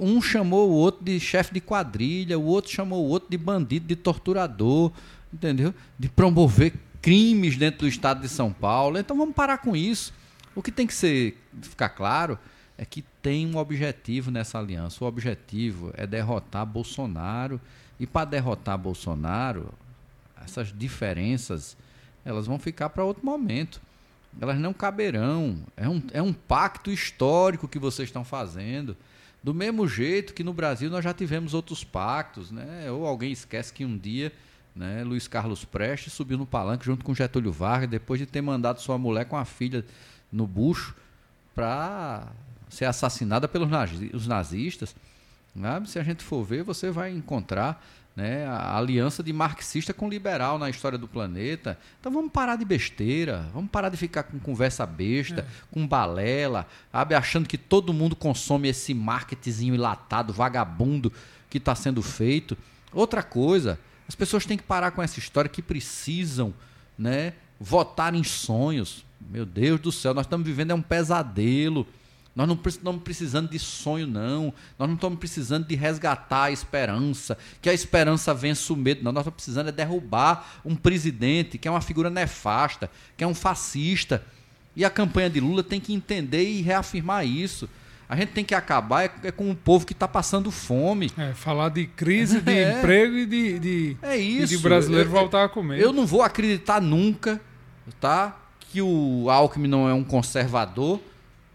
[0.00, 3.86] um chamou o outro de chefe de quadrilha, o outro chamou o outro de bandido,
[3.86, 4.92] de torturador
[5.32, 5.74] entendeu?
[5.98, 8.98] De promover crimes dentro do estado de São Paulo.
[8.98, 10.12] Então vamos parar com isso.
[10.54, 12.38] O que tem que ser, ficar claro
[12.78, 15.04] é que tem um objetivo nessa aliança.
[15.04, 17.60] O objetivo é derrotar Bolsonaro.
[17.98, 19.72] E para derrotar Bolsonaro,
[20.44, 21.76] essas diferenças
[22.24, 23.80] elas vão ficar para outro momento.
[24.40, 25.58] Elas não caberão.
[25.76, 28.96] É um, é um pacto histórico que vocês estão fazendo.
[29.42, 32.90] Do mesmo jeito que no Brasil nós já tivemos outros pactos, né?
[32.90, 34.32] Ou alguém esquece que um dia
[34.74, 35.04] né?
[35.04, 38.96] Luiz Carlos Prestes subiu no palanque junto com Getúlio Vargas, depois de ter mandado sua
[38.98, 39.84] mulher com a filha
[40.32, 40.94] no bucho
[41.54, 42.28] para
[42.68, 44.96] ser assassinada pelos nazistas.
[45.54, 45.82] Né?
[45.86, 47.84] Se a gente for ver, você vai encontrar
[48.16, 51.78] né, a aliança de marxista com liberal na história do planeta.
[52.00, 55.46] Então vamos parar de besteira, vamos parar de ficar com conversa besta, é.
[55.70, 61.12] com balela, sabe, achando que todo mundo consome esse marketingzinho enlatado, vagabundo
[61.48, 62.56] que está sendo feito.
[62.92, 63.78] Outra coisa,
[64.08, 66.52] as pessoas têm que parar com essa história que precisam,
[66.98, 69.04] né, votar em sonhos.
[69.20, 71.86] Meu Deus do céu, nós estamos vivendo é um pesadelo.
[72.34, 74.54] Nós não estamos precisando de sonho, não.
[74.78, 79.04] Nós não estamos precisando de resgatar a esperança, que a esperança vença o medo.
[79.04, 83.26] Não, nós estamos precisando é derrubar um presidente que é uma figura nefasta, que é
[83.26, 84.24] um fascista.
[84.74, 87.68] E a campanha de Lula tem que entender e reafirmar isso.
[88.08, 91.10] A gente tem que acabar é, é com o povo que está passando fome.
[91.16, 92.78] É, falar de crise de é.
[92.78, 94.54] emprego e de, de, é isso.
[94.54, 95.80] E de brasileiro eu, voltar a comer.
[95.80, 97.40] Eu não vou acreditar nunca,
[98.00, 98.36] tá?
[98.70, 101.00] Que o Alckmin não é um conservador,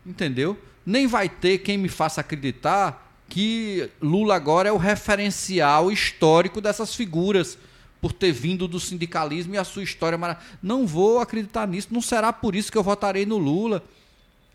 [0.05, 0.57] entendeu?
[0.85, 6.95] Nem vai ter quem me faça acreditar que Lula agora é o referencial histórico dessas
[6.95, 7.57] figuras
[8.01, 10.17] por ter vindo do sindicalismo e a sua história
[10.61, 13.83] Não vou acreditar nisso, não será por isso que eu votarei no Lula,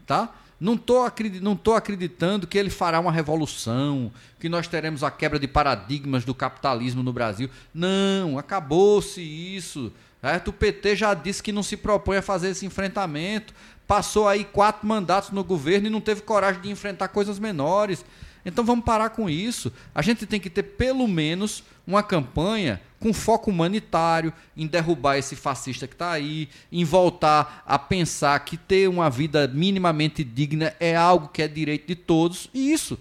[0.06, 0.32] tá?
[0.62, 6.24] Não estou acreditando que ele fará uma revolução, que nós teremos a quebra de paradigmas
[6.24, 7.50] do capitalismo no Brasil.
[7.74, 9.92] Não, acabou-se isso.
[10.20, 10.48] Certo?
[10.48, 13.52] O PT já disse que não se propõe a fazer esse enfrentamento.
[13.88, 18.04] Passou aí quatro mandatos no governo e não teve coragem de enfrentar coisas menores.
[18.46, 19.72] Então vamos parar com isso.
[19.92, 25.34] A gente tem que ter pelo menos uma campanha com foco humanitário, em derrubar esse
[25.34, 30.94] fascista que está aí, em voltar a pensar que ter uma vida minimamente digna é
[30.94, 32.48] algo que é direito de todos.
[32.54, 32.96] E isso.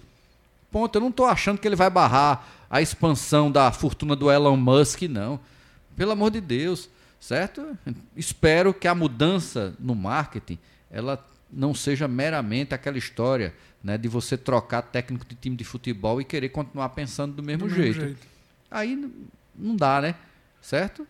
[0.71, 0.95] Ponto.
[0.95, 5.03] Eu não estou achando que ele vai barrar a expansão da fortuna do Elon Musk,
[5.03, 5.39] não.
[5.95, 6.89] Pelo amor de Deus,
[7.19, 7.77] certo?
[8.17, 10.57] Espero que a mudança no marketing
[10.89, 16.19] ela não seja meramente aquela história né, de você trocar técnico de time de futebol
[16.19, 17.97] e querer continuar pensando do mesmo, Do jeito.
[17.97, 18.27] mesmo jeito.
[18.71, 19.11] Aí
[19.61, 20.15] não dá, né?
[20.61, 21.07] Certo?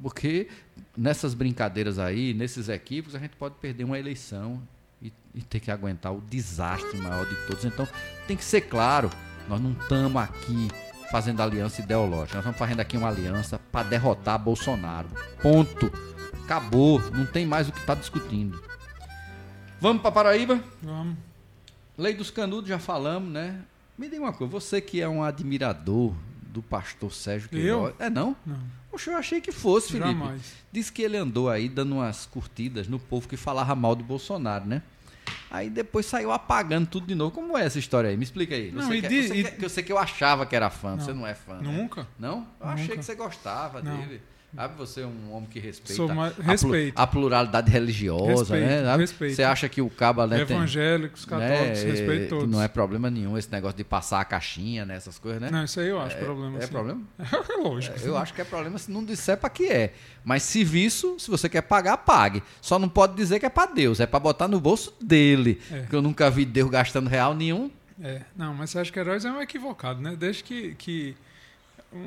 [0.00, 0.48] Porque
[0.96, 4.62] nessas brincadeiras aí, nesses equívocos, a gente pode perder uma eleição
[5.00, 7.64] e, e ter que aguentar o desastre maior de todos.
[7.64, 7.88] Então,
[8.26, 9.10] tem que ser claro,
[9.48, 10.68] nós não estamos aqui
[11.10, 15.08] fazendo aliança ideológica, nós estamos fazendo aqui uma aliança para derrotar Bolsonaro.
[15.40, 15.90] Ponto.
[16.44, 18.62] Acabou, não tem mais o que estar discutindo.
[19.80, 20.62] Vamos para Paraíba?
[20.82, 21.16] Vamos.
[21.96, 23.62] Lei dos Canudos, já falamos, né?
[23.96, 26.12] Me diga uma coisa, você que é um admirador
[26.54, 27.94] do pastor Sérgio Queiroz.
[27.98, 28.36] É não?
[28.46, 28.56] Não,
[28.90, 30.06] Poxa, eu achei que fosse, Felipe.
[30.08, 30.40] jamais.
[30.70, 34.64] Diz que ele andou aí dando umas curtidas no povo que falava mal do Bolsonaro,
[34.64, 34.82] né?
[35.50, 37.32] Aí depois saiu apagando tudo de novo.
[37.32, 38.16] Como é essa história aí?
[38.16, 38.70] Me explica aí.
[38.70, 40.54] Não, Você e que- di- você e- que- que eu sei que eu achava que
[40.54, 41.00] era fã, Não.
[41.04, 41.54] você não é fã.
[41.56, 41.62] né?
[41.76, 42.06] Nunca.
[42.18, 42.46] Não?
[42.60, 42.98] Eu achei Nunca.
[42.98, 43.96] que você gostava Não.
[43.96, 44.22] dele.
[44.54, 46.98] Sabe, você é um homem que respeita Sou mais- a respeito.
[46.98, 48.96] A, pluralidade religiosa, Respeito, né?
[48.96, 49.34] Respeito.
[49.34, 52.48] Você acha que o caba né, tem- Evangélicos, católicos, né, respeito que todos.
[52.48, 54.94] Não é problema nenhum esse negócio de passar a caixinha, né?
[54.96, 55.50] Essas coisas, né?
[55.50, 56.58] Não, isso aí eu acho é, problema.
[56.58, 56.68] É sim.
[56.68, 57.02] problema?
[57.48, 57.98] É lógico.
[58.00, 59.92] Eu acho que é problema se não disser para que é.
[60.24, 62.42] Mas serviço, se você quer pagar, pague.
[62.60, 65.60] Só não pode dizer que é para Deus, é para botar no bolso dele.
[65.70, 65.82] É.
[65.82, 67.70] Que eu nunca vi Deus gastando real nenhum.
[68.02, 70.16] É, não, mas Sérgio Queiroz é um equivocado, né?
[70.18, 71.16] Desde que, que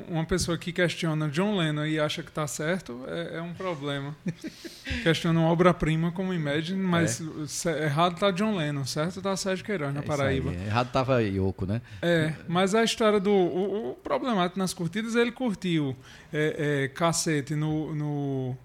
[0.08, 4.14] uma pessoa que questiona John Lennon e acha que está certo, é, é um problema.
[5.02, 9.94] questiona uma obra-prima como Imagine, mas ce- errado está John Lennon, certo está Sérgio Queiroz
[9.94, 10.50] na É Paraíba.
[10.50, 10.66] aí.
[10.66, 11.80] Errado tava Yoko, né?
[12.02, 13.30] É, mas a história do.
[13.32, 15.96] O, o problemático nas curtidas, ele curtiu
[16.32, 18.56] é, é, cacete no, no,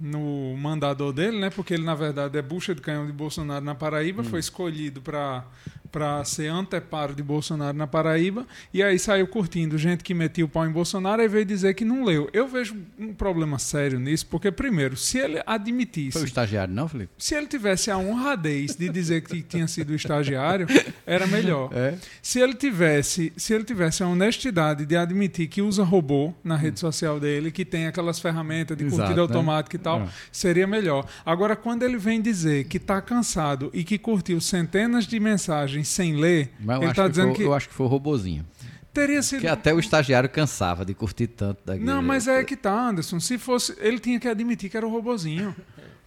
[0.00, 1.50] no mandador dele, né?
[1.50, 5.44] Porque ele, na verdade, é bucha de canhão de Bolsonaro na Paraíba, foi escolhido para
[5.92, 10.48] para ser anteparo de Bolsonaro na Paraíba, e aí saiu curtindo gente que metia o
[10.48, 12.30] pau em Bolsonaro e veio dizer que não leu.
[12.32, 16.88] Eu vejo um problema sério nisso, porque, primeiro, se ele admitisse Foi o estagiário, não,
[16.88, 17.12] Felipe?
[17.18, 20.66] se ele tivesse a honradez de dizer que tinha sido estagiário,
[21.06, 21.70] era melhor.
[21.74, 21.94] É.
[22.22, 26.80] Se ele tivesse, se ele tivesse a honestidade de admitir que usa robô na rede
[26.80, 29.22] social dele, que tem aquelas ferramentas de Exato, curtida né?
[29.22, 30.08] automática e tal, É.
[30.32, 31.06] seria melhor.
[31.26, 36.16] Agora, quando ele vem dizer que está cansado e que curtiu centenas de mensagens sem
[36.16, 37.88] ler, Mas eu, ele acho está que dizendo foi, que eu acho que foi o
[37.88, 38.46] robozinho.
[38.92, 41.84] teria sido Que até o estagiário cansava de curtir tanto daquele.
[41.84, 43.18] Não, mas é que tá, Anderson.
[43.20, 43.74] Se fosse.
[43.80, 45.54] Ele tinha que admitir que era o robozinho.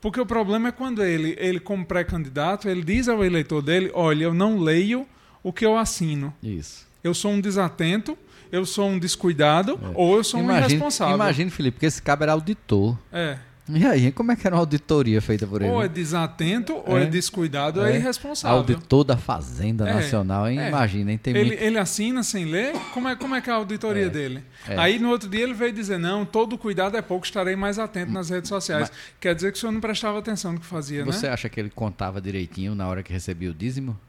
[0.02, 4.26] Porque o problema é quando ele, ele como pré-candidato, ele diz ao eleitor dele: olha,
[4.26, 5.08] eu não leio
[5.42, 6.34] o que eu assino.
[6.44, 6.86] Isso.
[7.04, 8.16] Eu sou um desatento,
[8.52, 11.16] eu sou um descuidado, ou eu sou um Imagine, irresponsável.
[11.16, 12.98] imagine, Felipe, porque esse cara era auditor.
[13.12, 13.38] É.
[13.68, 15.72] E aí, como é que era uma auditoria feita por ele?
[15.72, 17.06] Ou é desatento, ou é, É.
[17.08, 17.96] descuidado, ou é É.
[17.96, 18.58] irresponsável.
[18.60, 20.60] Auditor da Fazenda É, Nacional, hein?
[20.60, 20.70] é.
[20.70, 21.18] Imagina, hein?
[21.18, 21.62] Tem Ele, muito...
[21.64, 22.74] ele assina sem ler?
[22.94, 24.44] Como é, como é que é a auditoria dele?
[24.68, 24.78] é.
[24.78, 28.12] Aí no outro dia ele veio dizer: não, todo cuidado é pouco, estarei mais atento
[28.12, 28.92] nas redes sociais.
[29.20, 31.34] Quer dizer que o senhor não prestava atenção no que fazia, Você né?
[31.34, 34.00] acha que ele contava direitinho na hora que recebia o dízimo?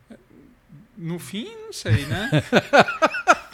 [0.99, 2.31] No fim, não sei, né?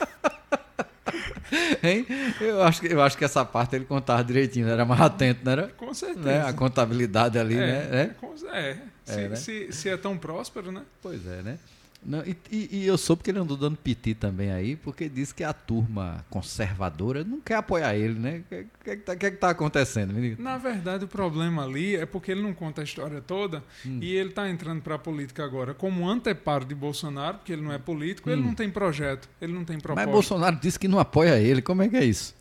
[1.83, 2.07] Hein?
[2.41, 5.53] Eu acho, que, eu acho que essa parte ele contava direitinho, era mais atento, não
[5.53, 5.69] era?
[5.77, 6.25] Com certeza.
[6.27, 6.43] Né?
[6.47, 7.87] A contabilidade ali, né?
[7.91, 8.11] é, né?
[8.21, 8.77] com- é.
[9.05, 9.37] Se, É, né?
[9.37, 10.83] se, se é tão próspero, né?
[11.03, 11.59] Pois é, né?
[12.05, 15.45] Não, e, e- eu soube que ele andou dando piti também aí, porque disse que
[15.45, 18.39] a turma conservadora não quer apoiar ele, né?
[18.39, 20.37] O que, que, que, tá- que que tá acontecendo, menino?
[20.43, 23.99] Na verdade, o problema ali é porque ele não conta a história toda Hum.
[24.03, 27.73] e ele está entrando para a política agora como anteparo de Bolsonaro, porque ele não
[27.73, 28.33] é político, Hum.
[28.33, 30.05] ele não tem projeto, ele não tem proposta.
[30.05, 32.35] Mas Bolsonaro disse que não apoia ele, como é que é isso?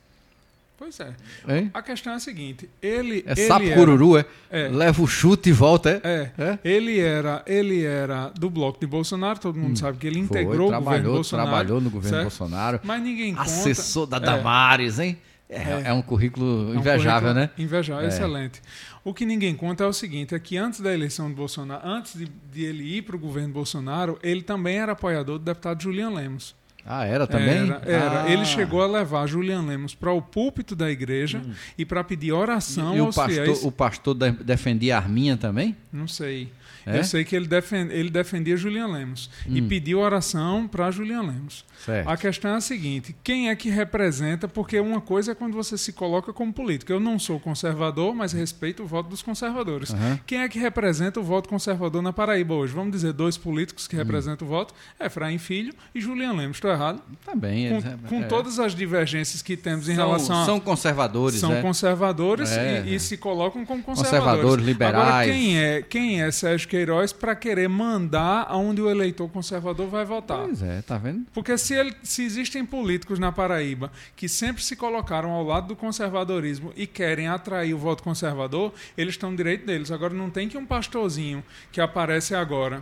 [0.83, 1.13] Pois é.
[1.47, 1.69] Hein?
[1.75, 3.23] A questão é a seguinte: ele.
[3.27, 4.25] É ele sapo era- cururu, é?
[4.49, 4.67] É.
[4.67, 6.01] Leva o chute e volta, é?
[6.03, 6.59] É, É?
[6.63, 10.27] ele era, ele era do bloco de Bolsonaro, todo mundo sabe que ele Hum.
[10.27, 11.49] Foi, integrou o governo trabalhou, Bolsonaro.
[11.49, 12.23] trabalhou no governo certo?
[12.23, 12.79] Bolsonaro.
[12.83, 13.43] Mas ninguém conta.
[13.43, 14.19] Assessor da É.
[14.21, 15.19] Damares, hein?
[15.47, 15.81] É, É.
[15.87, 17.49] é um currículo É um invejável, currículo né?
[17.59, 18.07] Invejável, É.
[18.07, 18.59] excelente.
[19.03, 22.17] O que ninguém conta é o seguinte: é que antes da eleição de Bolsonaro, antes
[22.17, 26.09] de, de ele ir para o governo Bolsonaro, ele também era apoiador do deputado Julian
[26.09, 26.55] Lemos.
[26.85, 27.69] Ah, era também?
[27.69, 28.23] Era, era.
[28.23, 28.31] Ah.
[28.31, 31.41] Ele chegou a levar Julian Lemos para o púlpito da igreja
[31.77, 32.97] e para pedir oração Hum.
[32.97, 33.63] E o aos pastor, fiéis.
[33.63, 35.75] o pastor de- defendia a arminha também?
[35.93, 36.49] Não sei.
[36.85, 36.99] É?
[36.99, 39.67] Eu sei que ele, defen- ele defendia Julian Lemos e Hum.
[39.67, 41.63] pediu oração para Julian Lemos.
[41.85, 42.07] Certo.
[42.09, 44.47] A questão é a seguinte: quem é que representa?
[44.47, 46.91] Porque uma coisa é quando você se coloca como político.
[46.91, 49.91] Eu não sou conservador, mas respeito o voto dos conservadores.
[49.93, 50.19] Aham.
[50.25, 52.73] Quem é que representa o voto conservador na Paraíba hoje?
[52.73, 53.89] Vamos dizer dois políticos Hum.
[53.89, 56.59] que representam o voto: Efraim Filho e Julian Lemos.
[56.59, 57.01] Tu errado.
[57.25, 57.69] Também.
[57.69, 58.23] Com, eles- é- com é.
[58.27, 60.45] todas as divergências que temos em são, relação a.
[60.45, 61.61] são conservadores, são é.
[61.61, 62.83] conservadores É.
[62.85, 64.21] e, e se colocam como conservadores.
[64.31, 64.95] Conservadores, liberais.
[65.07, 70.05] Agora, quem é, quem é Sérgio Queiroz para querer mandar aonde o eleitor conservador vai
[70.05, 70.45] votar?
[70.45, 71.25] Pois é, tá vendo?
[71.33, 75.75] Porque se, ele- se existem políticos na Paraíba que sempre se colocaram ao lado do
[75.75, 79.91] conservadorismo e querem atrair o voto conservador, eles estão no direito deles.
[79.91, 81.43] Agora, não tem que um pastorzinho
[81.73, 82.81] que aparece agora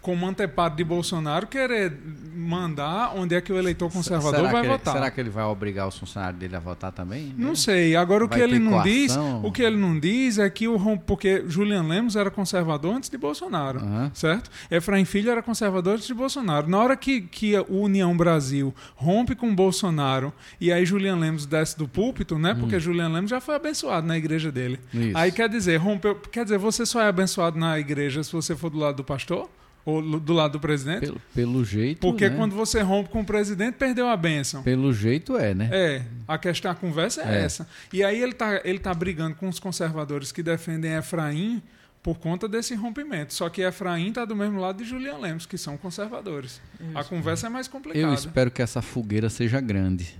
[0.00, 1.92] como anteparo de Bolsonaro querer
[2.34, 4.94] mandar onde é que o eleitor conservador será vai que, votar.
[4.94, 7.34] Será que ele vai obrigar os funcionários dele a votar também?
[7.36, 7.94] Não sei.
[7.94, 10.78] Agora o Vai que ele não diz, o que ele não diz é que o
[11.06, 14.10] porque Julian Lemos era conservador antes de Bolsonaro, Aham.
[14.14, 14.50] certo?
[14.70, 16.68] Efraim Filho era conservador antes de Bolsonaro.
[16.68, 21.76] Na hora que, que a União Brasil rompe com Bolsonaro e aí Julian Lemos desce
[21.76, 22.54] do púlpito, né?
[22.54, 24.80] Porque Julian Lemos já foi abençoado na igreja dele.
[24.94, 25.00] Hum.
[25.00, 25.18] Isso.
[25.18, 28.70] Aí quer dizer, rompeu, quer dizer, você só é abençoado na igreja se você for
[28.70, 29.48] do lado do pastor
[29.84, 31.00] ou do lado do presidente?
[31.00, 32.00] Pelo, pelo jeito.
[32.00, 32.36] Porque né?
[32.36, 34.62] quando você rompe com o presidente, perdeu a bênção.
[34.62, 35.68] Pelo jeito é, né?
[35.72, 37.44] É, a questão, a conversa é, É.
[37.44, 37.68] essa.
[37.92, 41.62] E aí ele tá, ele tá brigando com os conservadores que defendem Efraim
[42.02, 43.34] por conta desse rompimento.
[43.34, 46.60] Só que Efraim tá do mesmo lado de Julian Lemos, que são conservadores.
[46.94, 48.04] A conversa é mais complicada.
[48.04, 50.18] Eu espero que essa fogueira seja grande.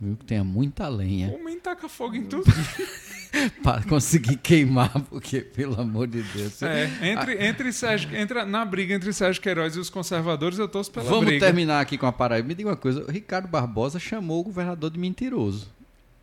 [0.00, 0.16] Viu?
[0.16, 2.44] Que tenha muita lenha O menino taca fogo em tudo.
[3.62, 6.62] para conseguir queimar, porque, pelo amor de Deus.
[6.62, 10.90] É, entre, entre Sérgio, entre, na briga entre Sérgio Queiroz e os conservadores, eu torço
[10.90, 11.46] pela Vamos briga.
[11.46, 12.48] terminar aqui com a Paraíba.
[12.48, 15.68] Me diga uma coisa: o Ricardo Barbosa chamou o governador de mentiroso.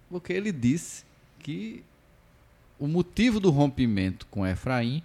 [0.09, 1.03] Porque ele disse
[1.39, 1.84] que
[2.80, 5.03] o motivo do rompimento com Efraim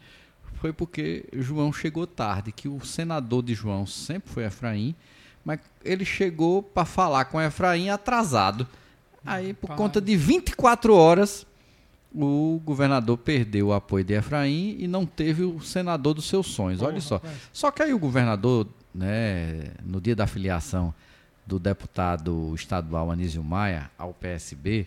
[0.54, 4.94] foi porque João chegou tarde, que o senador de João sempre foi Efraim,
[5.48, 8.68] mas ele chegou para falar com Efraim atrasado.
[9.24, 9.78] Aí, por Rapaz.
[9.78, 11.46] conta de 24 horas,
[12.14, 16.82] o governador perdeu o apoio de Efraim e não teve o senador dos seus sonhos.
[16.82, 17.14] Olha só.
[17.14, 17.34] rapaz.
[17.50, 20.92] Só que aí o governador, né, no dia da filiação
[21.46, 24.86] do deputado estadual Anísio Maia ao PSB,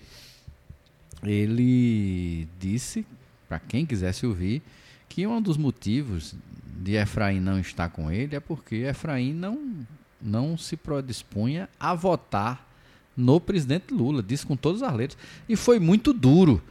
[1.24, 3.03] ele disse,
[3.49, 4.62] para quem quisesse ouvir,
[5.09, 6.36] que um dos motivos
[6.78, 9.88] de Efraim não estar com ele é porque Efraim não,
[10.22, 12.67] não se predispunha a votar
[13.15, 15.17] no presidente Lula, disse com todas as letras.
[15.47, 16.61] E foi muito duro.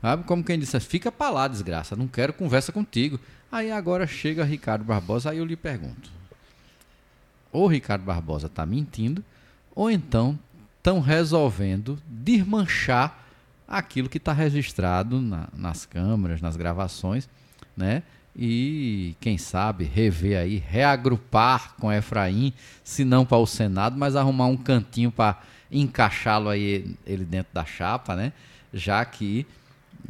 [0.00, 0.24] Sabe?
[0.24, 3.20] Como quem disse, fica pra lá, desgraça, não quero conversa contigo.
[3.50, 6.10] Aí agora chega Ricardo Barbosa, aí eu lhe pergunto.
[7.52, 9.22] Ou Ricardo Barbosa está mentindo,
[9.74, 10.38] ou então
[10.78, 13.18] estão resolvendo desmanchar
[13.68, 17.28] aquilo que está registrado na- nas câmeras, nas gravações,
[17.76, 18.02] né?
[18.34, 22.52] E quem sabe rever aí, reagrupar com Efraim,
[22.82, 25.38] se não para o Senado, mas arrumar um cantinho para
[25.70, 28.32] encaixá-lo aí ele dentro da chapa, né?
[28.72, 29.46] Já que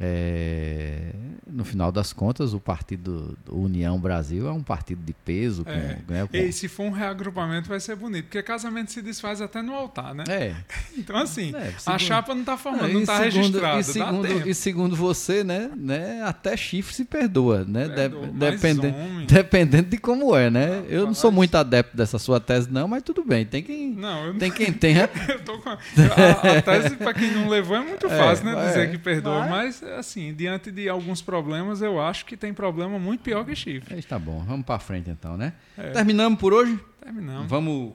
[0.01, 1.13] é,
[1.47, 5.71] no final das contas o partido do União Brasil é um partido de peso, com,
[5.71, 5.99] É.
[6.09, 9.61] né, com- E se for um reagrupamento vai ser bonito, porque casamento se desfaz até
[9.63, 10.25] no altar, né?
[10.29, 10.55] é,
[10.97, 13.81] Então assim, É, a segundo- chapa não tá formando, Não, não, e tá segundo- registrado,
[13.81, 17.89] E segundo, e segundo você, né, né, até chifre se perdoa, né?
[17.89, 19.27] Perdoa, de- dependendo, homem.
[19.27, 20.83] dependendo de como é, né?
[20.89, 23.45] eu não sou muito adepto dessa sua tese, não, mas tudo bem.
[23.45, 25.09] Tem quem, Não, eu tem, quem tenha.
[25.29, 28.45] Eu tô com a, a, a tese, para quem não levou, é muito É, fácil,
[28.47, 28.53] né?
[28.65, 28.69] é.
[28.69, 29.47] Dizer que perdoa.
[29.47, 33.55] Mas- Mas, assim, diante de alguns problemas, eu acho que tem problema muito pior que
[33.57, 33.99] chifre.
[33.99, 35.53] Está bom, vamos para frente então, né?
[35.77, 35.91] É.
[35.91, 36.79] Terminamos por hoje.
[37.01, 37.49] Terminamos.
[37.49, 37.93] Vamos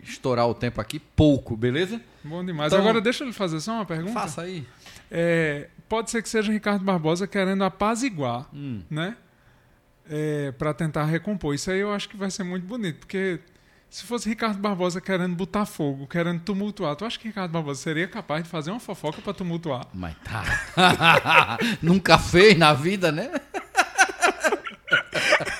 [0.00, 2.00] estourar o tempo aqui, pouco, beleza?
[2.22, 2.72] Bom demais.
[2.72, 4.12] Então- Agora, deixa eu lhe fazer só uma pergunta.
[4.12, 4.64] Faça aí.
[5.10, 8.82] É, pode ser que seja Ricardo Barbosa querendo apaziguar, Hum.
[8.88, 9.16] né?
[10.08, 11.54] É, para tentar recompor.
[11.54, 13.40] Isso aí eu acho que vai ser muito bonito, porque
[13.90, 18.06] se fosse Ricardo Barbosa querendo botar fogo, querendo tumultuar, tu acha que Ricardo Barbosa seria
[18.06, 19.86] capaz de fazer uma fofoca para tumultuar?
[19.94, 21.58] Mas tá.
[21.80, 23.30] Nunca fez na vida, né?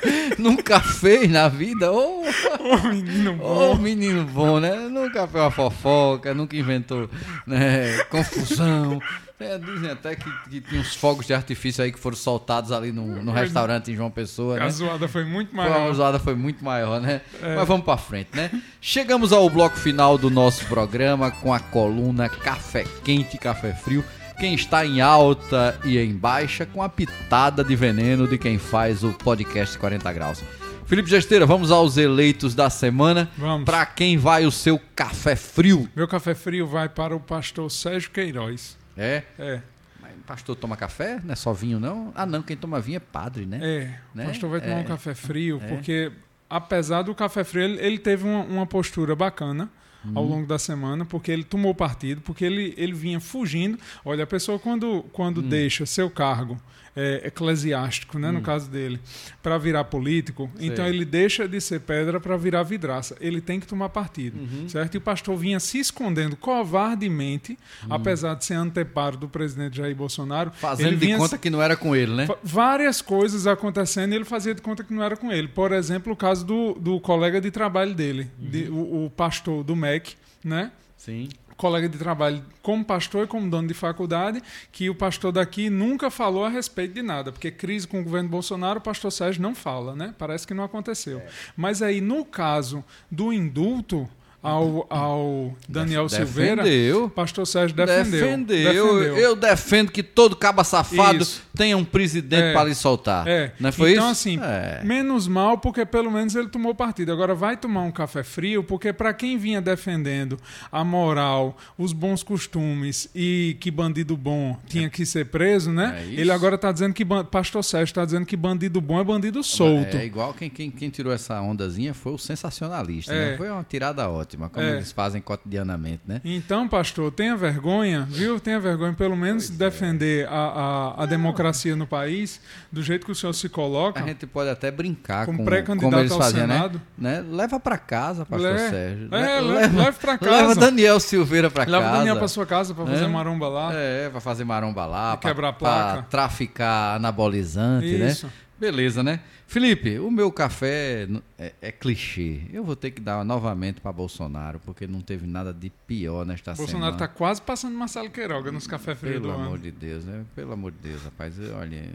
[0.38, 1.90] Nunca fez na vida.
[1.92, 3.76] Ô, Ô, menino Ô, bom.
[3.76, 4.74] menino bom, né?
[4.88, 7.08] Nunca fez uma fofoca, nunca inventou
[7.46, 9.00] né, confusão.
[9.40, 12.90] É, dizem até que, que tinha uns fogos de artifício aí que foram soltados ali
[12.90, 14.70] no, no restaurante em João Pessoa, A né?
[14.70, 15.94] zoada foi muito maior.
[15.94, 17.20] zoada foi muito maior, né?
[17.40, 17.54] É.
[17.54, 18.50] Mas vamos pra frente, né?
[18.80, 24.04] Chegamos ao bloco final do nosso programa com a coluna Café Quente, Café Frio.
[24.38, 29.02] Quem está em alta e em baixa, com a pitada de veneno de quem faz
[29.02, 30.44] o podcast 40 Graus.
[30.86, 33.28] Felipe Gesteira, vamos aos eleitos da semana.
[33.36, 33.64] Vamos.
[33.64, 35.88] Pra quem vai o seu café frio?
[35.94, 38.78] Meu café frio vai para o pastor Sérgio Queiroz.
[38.96, 39.22] É?
[39.38, 39.60] É,
[40.00, 41.20] Mas pastor toma café?
[41.24, 42.12] Não é só vinho, não?
[42.14, 43.58] Ah, não, quem toma vinho é padre, né?
[43.60, 43.94] é.
[44.14, 44.24] Né?
[44.24, 44.80] O pastor vai tomar É.
[44.80, 45.66] um café frio, É.
[45.66, 46.12] porque
[46.48, 49.68] apesar do café frio, ele, ele teve uma, uma postura bacana
[50.14, 53.78] ao longo da semana, porque ele tomou partido, porque ele, ele vinha fugindo.
[54.04, 56.60] Olha, a pessoa quando, quando deixa seu cargo
[57.00, 58.98] é, eclesiástico, né, no caso dele,
[59.42, 63.16] para virar político, então ele deixa de ser pedra para virar vidraça.
[63.20, 64.36] Ele tem que tomar partido,
[64.68, 64.94] certo?
[64.94, 70.50] E o pastor vinha se escondendo covardemente, apesar de ser anteparo do presidente Jair Bolsonaro.
[70.52, 72.26] Fazendo de conta que não era com ele, né?
[72.42, 75.48] Várias coisas acontecendo e ele fazia de conta que não era com ele.
[75.48, 79.76] Por exemplo, o caso do, do colega de trabalho dele, de- o, o pastor do
[79.76, 80.72] MEC, né?
[80.96, 81.28] Sim.
[81.58, 84.42] Colega de trabalho como pastor e como dono de faculdade,
[84.72, 88.30] que o pastor daqui nunca falou a respeito de nada, porque crise com o governo
[88.30, 90.14] Bolsonaro, o pastor Sérgio não fala, né?
[90.16, 91.20] Parece que não aconteceu.
[91.56, 94.08] Mas aí, no caso do indulto
[94.42, 97.04] ao, ao Daniel Def- Silveira, defendeu.
[97.04, 98.20] o pastor Sérgio defendeu.
[98.20, 98.72] Defendeu.
[99.02, 101.42] Eu, eu defendo que todo caba safado Isso.
[101.56, 102.52] tenha um presidente É.
[102.52, 103.26] para lhe soltar.
[103.26, 103.52] É.
[103.58, 104.12] Não foi então, isso?
[104.12, 104.80] assim, É.
[104.84, 107.10] menos mal, porque pelo menos ele tomou partido.
[107.12, 110.38] Agora vai tomar um café frio, porque para quem vinha defendendo
[110.70, 116.00] a moral, os bons costumes e que bandido bom tinha que ser preso, né?
[116.00, 119.42] É ele agora está dizendo que Pastor Sérgio está dizendo que bandido bom é bandido
[119.42, 119.96] solto.
[119.96, 123.32] É igual quem, quem, quem tirou essa ondazinha foi o sensacionalista, É.
[123.32, 123.36] né?
[123.36, 124.72] Foi uma tirada ótima, como É.
[124.72, 126.20] eles fazem cotidianamente, né?
[126.24, 128.38] Então, pastor, tenha vergonha, viu?
[128.40, 129.58] Tenha vergonha, pelo menos, de é.
[129.70, 134.00] defender a, a, a democracia no país do jeito que o senhor se coloca.
[134.02, 136.80] A gente pode até brincar Como com pré-candidato como eles ao faziam, Senado.
[136.98, 137.22] né?
[137.22, 137.24] né?
[137.30, 139.08] Leva para casa, pastor Le- Sérgio.
[139.14, 140.30] É, Le- leve, leve pra casa.
[140.36, 141.78] Leva Daniel Silveira para casa.
[141.78, 143.08] Leva Daniel pra sua casa pra fazer É.
[143.08, 143.70] maromba lá.
[143.72, 146.06] É, pra fazer maromba lá, pra, quebrar placa.
[146.10, 148.26] traficar anabolizante, Isso.
[148.26, 148.32] né?
[148.58, 149.20] Beleza, né?
[149.46, 151.06] Felipe, o meu café
[151.38, 152.42] é, é clichê.
[152.52, 156.54] Eu vou ter que dar novamente para Bolsonaro, porque não teve nada de pior nesta
[156.54, 156.96] Bolsonaro semana.
[156.98, 159.44] tá quase passando Marcelo Queiroga nos café frios do Pelo ano.
[159.46, 160.24] amor de Deus, né?
[160.34, 161.34] Pelo amor de Deus, rapaz.
[161.54, 161.88] Olha,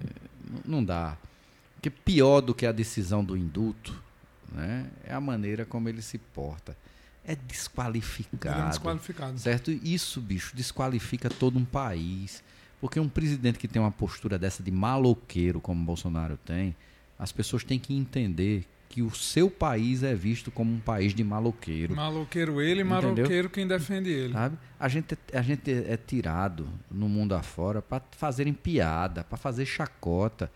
[0.66, 1.18] não dá.
[1.76, 3.94] Porque pior do que a decisão do indulto,
[4.52, 4.86] né?
[5.06, 6.78] É a maneira como ele se porta.
[7.26, 8.70] É Ele é desqualificado.
[8.70, 9.38] desqualificado.
[9.40, 9.70] Certo?
[9.72, 12.42] Isso, bicho, desqualifica todo um país.
[12.84, 16.76] Porque um presidente que tem uma postura dessa de maloqueiro, como o Bolsonaro tem,
[17.18, 21.24] as pessoas têm que entender que o seu país é visto como um país de
[21.24, 21.96] maloqueiro.
[21.96, 23.02] Maloqueiro ele, Entendeu?
[23.02, 24.34] maloqueiro quem defende ele.
[24.34, 24.58] Sabe?
[24.78, 29.66] A gente, é- a gente é tirado no mundo afora para fazerem piada, para fazer
[29.66, 30.52] chacota.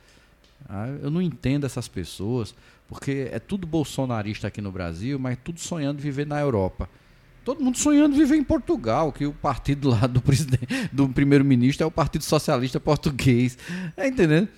[0.67, 2.53] Ah, Eu não entendo essas pessoas,
[2.89, 6.89] porque é tudo bolsonarista aqui no Brasil, mas tudo sonhando viver na Europa.
[7.47, 10.21] Todo mundo sonhando viver em Portugal, que o partido lá do
[10.91, 13.57] do primeiro-ministro é o Partido Socialista Português.
[13.95, 14.49] É entendendo?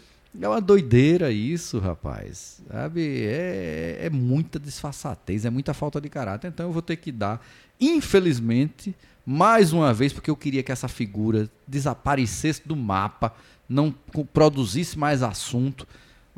[0.42, 2.64] É uma doideira isso, rapaz.
[2.68, 3.28] Sabe?
[3.28, 6.48] É, é muita disfarçatez, é muita falta de caráter.
[6.48, 7.46] Então eu vou ter que dar,
[7.80, 13.36] infelizmente, mais uma vez, porque eu queria que essa figura desaparecesse do mapa,
[13.70, 13.94] não
[14.34, 15.88] produzisse mais assunto,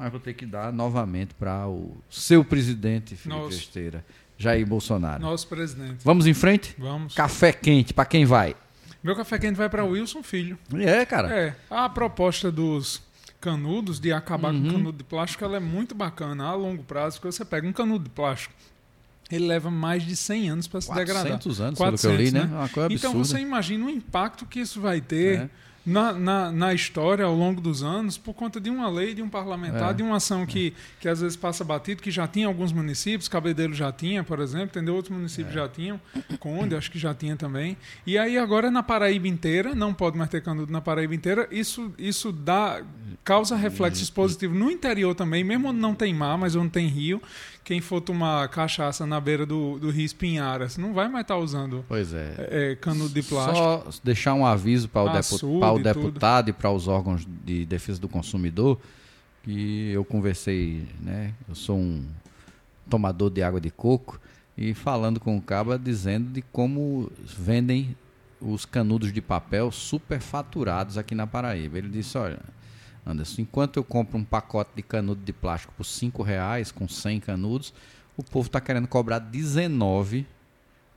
[0.02, 3.58] mas vou ter que dar novamente para o seu presidente, Felipe Nosso.
[3.58, 4.04] Esteira,
[4.42, 5.22] Jair Bolsonaro.
[5.22, 5.98] Nosso presidente.
[6.04, 6.76] Vamos em frente?
[6.78, 7.14] Vamos.
[7.14, 8.56] Café quente, para quem vai?
[9.04, 10.58] Meu café quente vai para Wilson Filho.
[10.76, 11.34] É, cara.
[11.34, 13.02] É, a proposta dos
[13.40, 14.64] canudos de acabar Uhum.
[14.66, 17.74] com canudo de plástico ela é muito bacana a longo prazo, porque você pega um
[17.74, 18.54] canudo de plástico,
[19.32, 21.24] ele leva mais de 100 anos para se degradar.
[21.24, 22.44] 400 anos, pelo que eu li, né?
[22.44, 22.70] né?
[22.72, 25.50] Coisa Então você imagina o impacto que isso vai ter É.
[25.86, 29.30] na, na, na história ao longo dos anos por conta de uma lei, de um
[29.30, 29.94] parlamentar, É.
[29.94, 33.74] de uma ação que, que às vezes passa batido, que já tinha alguns municípios, Cabedelo
[33.74, 34.94] já tinha, por exemplo, entendeu?
[34.96, 35.60] Outros municípios É.
[35.60, 36.00] já tinham,
[36.40, 37.76] Conde acho que já tinha também.
[38.06, 41.94] E aí agora na Paraíba inteira, não pode mais ter canudo na Paraíba inteira, isso,
[41.98, 42.84] isso dá
[43.24, 47.22] causa reflexos positivos no interior também, mesmo onde não tem mar, mas onde tem rio.
[47.64, 51.86] Quem for tomar cachaça na beira do, do rio Espinharas não vai mais estar usando
[51.88, 52.36] Pois é.
[52.72, 53.58] é, canudo de plástico.
[53.58, 57.66] Só deixar um aviso para o, depu- para o deputado e para os órgãos de
[57.66, 58.80] defesa do consumidor
[59.44, 61.34] que eu conversei, né?
[61.48, 62.04] Eu sou um
[62.90, 64.20] tomador de água de coco
[64.58, 67.96] e falando com o caba dizendo de como vendem
[68.42, 71.78] os canudos de papel superfaturados aqui na Paraíba.
[71.78, 72.40] Ele disse, olha,
[73.06, 77.20] Anderson, enquanto eu compro um pacote de canudo de plástico por cinco reais com 100
[77.22, 77.74] canudos,
[78.16, 80.26] o povo está querendo cobrar 19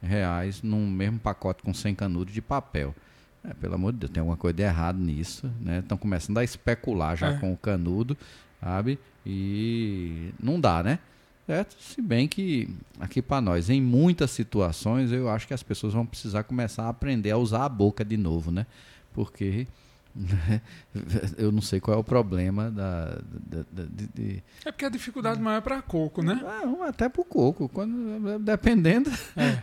[0.03, 2.95] reais num mesmo pacote com 100 canudos de papel.
[3.43, 5.79] É, pelo amor de Deus, tem alguma coisa de errado nisso, né?
[5.81, 7.39] Estão começando a especular já É.
[7.39, 8.17] com o canudo,
[8.61, 8.99] sabe?
[9.25, 10.99] E não dá, né?
[11.47, 11.77] Certo?
[11.79, 16.07] Se bem que aqui para nós, em muitas situações, eu acho que as pessoas vão
[16.07, 18.67] precisar começar a aprender a usar a boca de novo, né?
[19.13, 19.67] Porque
[21.37, 24.43] Eu não sei qual é o problema da, da, da de, de...
[24.65, 26.41] É porque a dificuldade maior é para coco, né?
[26.45, 29.11] Ah, até para o coco, quando, dependendo.
[29.37, 29.59] É.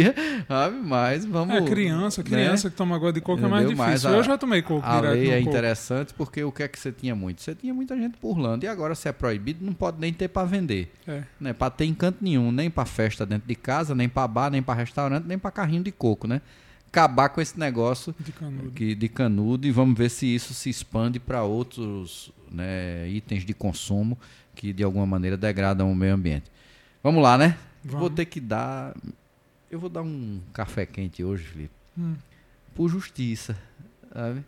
[0.82, 1.54] mas vamos.
[1.54, 2.70] É criança, criança né?
[2.70, 3.56] que toma água de coco Entendeu?
[3.56, 4.10] é mais difícil.
[4.10, 5.12] A, eu já tomei coco a direto.
[5.12, 5.50] lei é coco.
[5.50, 7.42] interessante porque o que é que você tinha muito?
[7.42, 8.64] Você tinha muita gente burlando.
[8.64, 10.90] E agora, se é proibido, não pode nem ter para vender.
[11.06, 11.22] É.
[11.38, 11.52] Né?
[11.52, 14.74] Para ter encanto nenhum, nem para festa dentro de casa, nem para bar, nem para
[14.74, 16.40] restaurante, nem para carrinho de coco, né?
[16.90, 18.70] Acabar com esse negócio de canudo.
[18.72, 23.54] Que, de canudo e vamos ver se isso se expande para outros né, itens de
[23.54, 24.18] consumo
[24.54, 26.50] que de alguma maneira degradam o meio ambiente.
[27.02, 27.56] Vamos lá, né?
[27.82, 28.00] Vamos.
[28.00, 28.94] Vou ter que dar.
[29.70, 31.74] Eu vou dar um café quente hoje, Felipe.
[31.96, 32.16] Hum.
[32.74, 33.56] Por justiça,
[34.12, 34.44] sabe?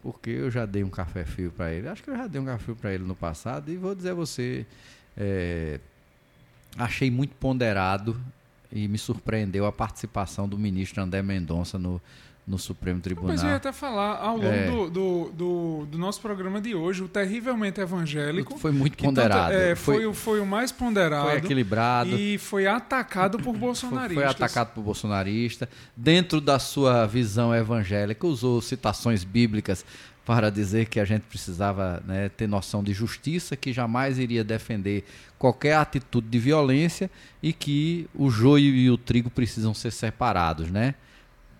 [0.00, 1.88] Porque eu já dei um café frio para ele.
[1.88, 3.70] Acho que eu já dei um café frio para ele no passado.
[3.70, 4.64] E vou dizer a você.
[5.16, 5.80] É,
[6.78, 8.18] achei muito ponderado
[8.72, 12.00] e me surpreendeu a participação do ministro André Mendonça no,
[12.46, 13.30] no Supremo Tribunal.
[13.30, 14.66] Mas eu ia até falar, ao longo é.
[14.66, 18.58] do, do, do, do, nosso programa de hoje, o terrivelmente evangélico.
[18.58, 19.52] Foi muito ponderado.
[19.52, 21.28] Tanto, é, foi, foi, foi, o mais ponderado.
[21.28, 22.10] Foi equilibrado.
[22.10, 24.14] E foi atacado por bolsonaristas.
[24.14, 25.68] Foi, foi atacado por bolsonarista.
[25.96, 29.84] Dentro da sua visão evangélica, usou citações bíblicas
[30.24, 35.04] para dizer que a gente precisava né, ter noção de justiça, que jamais iria defender
[35.40, 37.10] qualquer atitude de violência
[37.42, 40.94] e que o joio e o trigo precisam ser separados, né?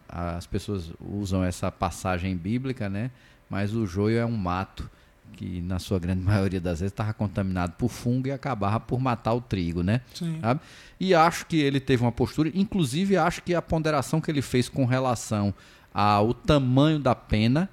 [0.06, 3.10] As pessoas usam essa passagem bíblica, né?
[3.48, 4.88] Mas o joio é um mato
[5.32, 9.32] que na sua grande maioria das vezes estava contaminado por fungo e acabava por matar
[9.32, 10.02] o trigo, né?
[10.12, 10.38] Sim.
[10.42, 10.60] Sabe?
[11.00, 14.68] E acho que ele teve uma postura, inclusive acho que a ponderação que ele fez
[14.68, 15.54] com relação
[15.94, 17.66] ao tamanho da pena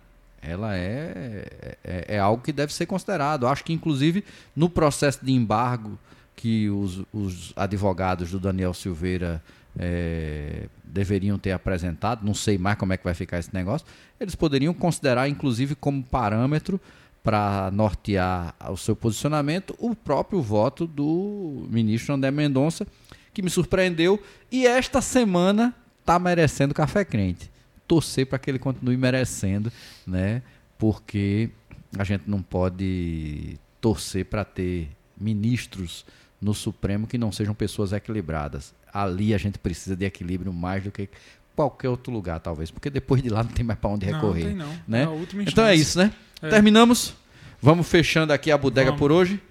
[0.48, 1.46] ela é,
[1.84, 3.46] é, é, algo que deve ser considerado.
[3.46, 4.24] Acho que, inclusive,
[4.56, 6.00] no processo de embargo
[6.36, 9.44] que os, os advogados do Daniel Silveira
[9.78, 13.86] é, deveriam ter apresentado, não sei mais como é que vai ficar esse negócio,
[14.20, 16.80] eles poderiam considerar, inclusive, como parâmetro
[17.22, 22.88] para nortear o seu posicionamento o próprio voto do ministro André Mendonça,
[23.34, 27.52] que me surpreendeu e esta semana está merecendo café crente
[27.88, 29.72] torcer para que ele continue merecendo,
[30.06, 30.42] né?
[30.78, 31.50] Porque
[31.98, 36.06] a gente não pode torcer para ter ministros
[36.42, 38.74] no Supremo que não sejam pessoas equilibradas.
[38.94, 41.10] Ali a gente precisa de equilíbrio mais do que
[41.56, 44.54] qualquer outro lugar, talvez, porque depois de lá não tem mais para onde recorrer.
[44.54, 44.80] Não, tem não.
[44.88, 45.04] Né?
[45.04, 46.14] É então é isso, né?
[46.42, 46.50] É.
[46.50, 47.16] Terminamos.
[47.60, 49.00] Vamos fechando aqui a bodega Vamos.
[49.00, 49.42] por hoje.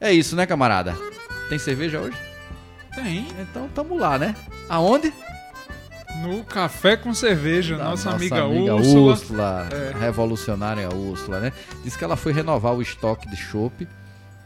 [0.00, 0.96] É isso, né, camarada?
[1.50, 2.16] Tem cerveja hoje?
[2.94, 3.26] Tem.
[3.40, 4.34] Então tamo lá, né?
[4.68, 5.12] Aonde?
[6.20, 9.12] No Café com Cerveja, nossa, nossa amiga, amiga Úrsula.
[9.12, 9.98] Úrsula é.
[9.98, 11.52] Revolucionária Úrsula, né?
[11.82, 13.86] Diz que ela foi renovar o estoque de chopp.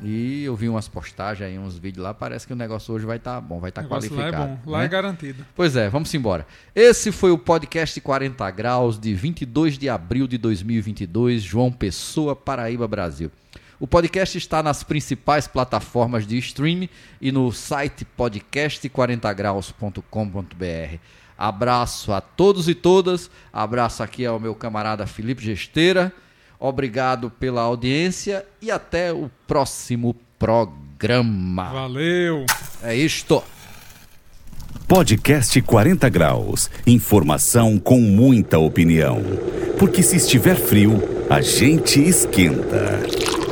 [0.01, 2.13] E eu vi umas postagens aí, uns vídeos lá.
[2.13, 4.37] Parece que o negócio hoje vai estar tá bom, vai estar tá qualificado.
[4.37, 4.89] Lá é bom, lá é né?
[4.89, 5.43] garantido.
[5.55, 6.47] Pois é, vamos embora.
[6.75, 12.87] Esse foi o podcast 40 Graus de 22 de abril de 2022, João Pessoa, Paraíba,
[12.87, 13.33] Brasil.
[13.79, 16.89] O podcast está nas principais plataformas de streaming
[17.21, 20.99] e no site podcast40graus.com.br.
[21.39, 23.31] Abraço a todos e todas.
[23.53, 26.13] Abraço aqui ao meu camarada Felipe Gesteira.
[26.59, 31.71] Obrigado pela audiência e até o próximo programa.
[31.73, 32.47] Valeu.
[32.83, 33.43] É isto.
[34.89, 36.71] Podcast 40 graus.
[36.87, 39.21] Informação com muita opinião.
[39.79, 43.46] Porque se estiver frio, a gente esquenta.